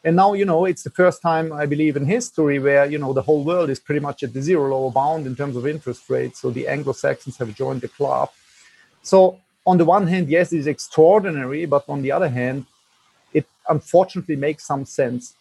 and 0.05 0.17
now 0.17 0.33
you 0.33 0.45
know 0.45 0.65
it's 0.65 0.83
the 0.83 0.91
first 0.91 1.23
time 1.23 1.53
i 1.53 1.65
believe 1.67 1.97
in 1.97 2.05
history 2.05 2.59
where 2.59 2.85
you 2.87 2.99
know 2.99 3.13
the 3.13 3.23
whole 3.23 3.45
world 3.45 3.71
is 3.71 3.79
pretty 3.79 4.01
much 4.01 4.23
at 4.23 4.33
the 4.33 4.43
zero 4.43 4.69
lower 4.69 4.91
bound 4.91 5.27
in 5.27 5.37
terms 5.37 5.57
of 5.57 5.67
interest 5.67 6.09
rates. 6.11 6.41
So 6.41 6.51
the 6.51 6.69
anglo-saxons 6.69 7.37
have 7.39 7.55
joined 7.55 7.81
the 7.81 7.89
club. 7.89 8.31
So 9.03 9.39
on 9.67 9.79
the 9.79 9.85
one 9.85 10.07
hand 10.07 10.29
yes 10.29 10.53
it's 10.53 10.67
extraordinary 10.67 11.67
but 11.67 11.85
on 11.89 12.03
the 12.03 12.13
other 12.13 12.29
hand 12.29 12.67
it 13.33 13.47
unfortunately 13.69 14.37
makes 14.37 14.65
some 14.65 14.85
sense. 14.85 15.35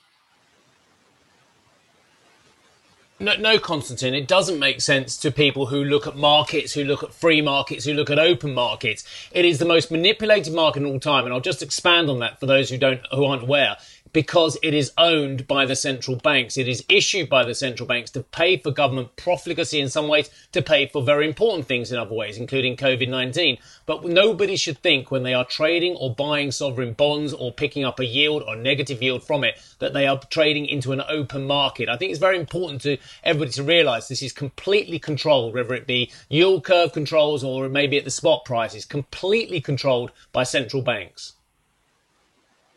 No, 3.20 3.36
no, 3.36 3.60
Konstantin, 3.60 4.16
it 4.16 4.28
doesn't 4.28 4.58
make 4.58 4.82
sense 4.82 5.16
to 5.18 5.30
people 5.30 5.68
who 5.68 5.84
look 5.84 6.08
at 6.08 6.16
markets, 6.16 6.74
who 6.74 6.84
look 6.84 7.04
at 7.04 7.14
free 7.14 7.40
markets, 7.40 7.86
who 7.86 7.94
look 7.94 8.10
at 8.10 8.18
open 8.18 8.52
markets. 8.56 9.06
It 9.32 9.46
is 9.46 9.60
the 9.60 9.66
most 9.66 9.92
manipulated 9.92 10.56
market 10.56 10.82
in 10.82 10.88
all 10.88 11.00
time, 11.00 11.26
and 11.26 11.34
I'll 11.34 11.40
just 11.40 11.62
expand 11.62 12.10
on 12.10 12.18
that 12.18 12.40
for 12.40 12.48
those 12.48 12.72
who 12.72 12.80
don't, 12.80 13.00
who 13.12 13.26
aren't 13.26 13.44
aware 13.44 13.78
because 14.14 14.58
it 14.62 14.74
is 14.74 14.92
owned 14.98 15.48
by 15.48 15.66
the 15.66 15.76
central 15.76 16.18
banks. 16.18 16.58
It 16.58 16.68
is 16.68 16.84
issued 16.90 17.30
by 17.30 17.44
the 17.44 17.56
central 17.56 17.88
banks 17.88 18.12
to 18.12 18.24
pay 18.24 18.58
for 18.58 18.72
government 18.72 19.16
profligacy 19.16 19.80
in 19.80 19.90
some 19.90 20.08
ways, 20.08 20.30
to 20.52 20.62
pay 20.62 20.88
for 20.88 21.02
very 21.02 21.28
important 21.28 21.68
things 21.68 21.92
in 21.92 21.98
other 21.98 22.14
ways, 22.14 22.38
including 22.38 22.76
COVID 22.76 23.08
19. 23.08 23.58
But 23.86 24.06
nobody 24.06 24.56
should 24.56 24.80
think 24.80 25.12
when 25.12 25.24
they 25.24 25.34
are 25.34 25.46
trading 25.46 25.96
or 25.96 26.14
buying 26.14 26.52
sovereign 26.52 26.94
bonds 26.94 27.34
or 27.34 27.52
picking 27.52 27.84
up 27.84 28.00
a 28.00 28.06
yield 28.06 28.44
or 28.48 28.56
negative 28.56 29.02
yield 29.02 29.24
from 29.24 29.44
it 29.44 29.62
that 29.80 29.94
they 29.94 30.08
are 30.08 30.20
trading 30.30 30.66
into 30.66 30.92
an 30.92 31.02
open 31.08 31.48
market. 31.48 31.90
I 31.90 31.98
think 31.98 32.12
it's 32.12 32.20
very 32.20 32.38
important 32.38 32.82
to 32.82 32.98
everybody 33.24 33.52
to 33.52 33.64
realize 33.64 34.08
this 34.08 34.22
is 34.22 34.34
completely 34.34 35.00
controlled, 35.00 35.54
whether 35.54 35.74
it 35.74 35.88
be 35.88 36.12
yield 36.30 36.64
curve 36.64 36.94
controls 36.94 37.44
or 37.44 37.70
maybe 37.70 37.98
at 37.98 38.06
the 38.06 38.12
spot 38.12 38.46
prices, 38.46 38.86
completely 38.86 39.62
controlled 39.62 40.12
by 40.32 40.44
central 40.44 40.82
banks. 40.82 41.34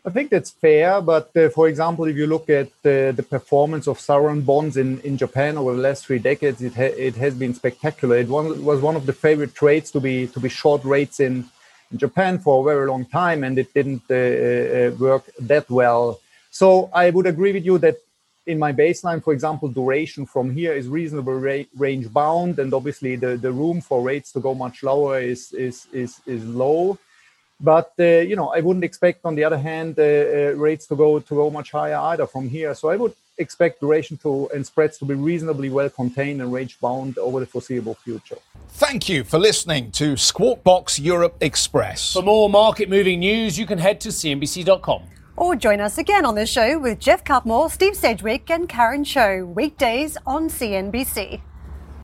I 0.07 0.11
think 0.11 0.29
that's 0.29 0.51
fair, 0.51 1.01
but 1.01 1.35
uh, 1.35 1.49
for 1.49 1.67
example, 1.67 2.05
if 2.05 2.15
you 2.15 2.27
look 2.27 2.47
at 2.47 2.67
uh, 2.67 3.11
the 3.11 3.25
performance 3.27 3.87
of 3.87 3.99
sovereign 3.99 4.41
bonds 4.41 4.77
in, 4.77 4.99
in 5.01 5.17
Japan 5.17 5.57
over 5.57 5.73
the 5.73 5.81
last 5.81 6.05
three 6.05 6.19
decades, 6.19 6.61
it, 6.61 6.75
ha- 6.75 6.95
it 6.95 7.15
has 7.15 7.33
been 7.33 7.55
spectacular. 7.55 8.17
It 8.17 8.27
one, 8.27 8.63
was 8.63 8.81
one 8.81 8.95
of 8.95 9.07
the 9.07 9.13
favorite 9.13 9.55
trades 9.55 9.89
to 9.91 9.99
be 9.99 10.27
to 10.27 10.39
be 10.39 10.47
short 10.47 10.83
rates 10.83 11.19
in, 11.19 11.45
in 11.91 11.97
Japan 11.97 12.37
for 12.37 12.61
a 12.61 12.71
very 12.71 12.87
long 12.87 13.05
time, 13.05 13.43
and 13.43 13.57
it 13.57 13.73
didn't 13.73 14.03
uh, 14.11 14.15
uh 14.15 14.91
work 14.99 15.23
that 15.39 15.67
well. 15.71 16.19
So 16.51 16.91
I 16.93 17.09
would 17.09 17.25
agree 17.25 17.53
with 17.53 17.65
you 17.65 17.79
that 17.79 17.97
in 18.45 18.59
my 18.59 18.71
baseline, 18.71 19.23
for 19.23 19.33
example, 19.33 19.69
duration 19.69 20.27
from 20.27 20.51
here 20.51 20.73
is 20.73 20.87
reasonable 20.87 21.33
ra- 21.33 21.71
range 21.75 22.13
bound, 22.13 22.59
and 22.59 22.71
obviously 22.75 23.15
the, 23.15 23.37
the 23.37 23.51
room 23.51 23.81
for 23.81 24.03
rates 24.03 24.31
to 24.33 24.39
go 24.39 24.53
much 24.53 24.83
lower 24.83 25.19
is 25.19 25.51
is 25.53 25.87
is, 25.91 26.21
is 26.27 26.45
low. 26.45 26.99
But 27.59 27.93
uh, 27.99 28.03
you 28.03 28.35
know, 28.35 28.49
I 28.49 28.59
wouldn't 28.59 28.83
expect, 28.83 29.25
on 29.25 29.35
the 29.35 29.43
other 29.43 29.57
hand, 29.57 29.97
uh, 29.97 30.03
uh, 30.03 30.53
rates 30.55 30.87
to 30.87 30.95
go 30.95 31.19
to 31.19 31.35
go 31.35 31.49
much 31.49 31.71
higher 31.71 31.97
either 31.97 32.27
from 32.27 32.49
here. 32.49 32.73
So 32.75 32.89
I 32.89 32.97
would 32.97 33.13
expect 33.37 33.79
duration 33.79 34.17
to 34.17 34.49
and 34.53 34.65
spreads 34.65 34.97
to 34.97 35.05
be 35.05 35.13
reasonably 35.13 35.69
well 35.69 35.89
contained 35.89 36.41
and 36.41 36.51
range 36.51 36.79
bound 36.79 37.17
over 37.17 37.39
the 37.39 37.45
foreseeable 37.45 37.95
future. 37.95 38.37
Thank 38.69 39.07
you 39.07 39.23
for 39.23 39.39
listening 39.39 39.91
to 39.91 40.17
Squawk 40.17 40.63
Box 40.63 40.99
Europe 40.99 41.35
Express. 41.41 42.13
For 42.13 42.21
more 42.21 42.49
market 42.49 42.89
moving 42.89 43.19
news, 43.19 43.57
you 43.57 43.65
can 43.65 43.77
head 43.77 44.01
to 44.01 44.09
cnbc.com. 44.09 45.03
Or 45.37 45.55
join 45.55 45.81
us 45.81 45.97
again 45.97 46.25
on 46.25 46.35
the 46.35 46.45
show 46.45 46.79
with 46.79 46.99
Geoff 46.99 47.23
Cutmore, 47.23 47.69
Steve 47.69 47.95
Sedgwick, 47.95 48.49
and 48.49 48.69
Karen 48.69 49.03
Tso, 49.03 49.45
weekdays 49.45 50.17
on 50.25 50.49
CNBC. 50.49 51.41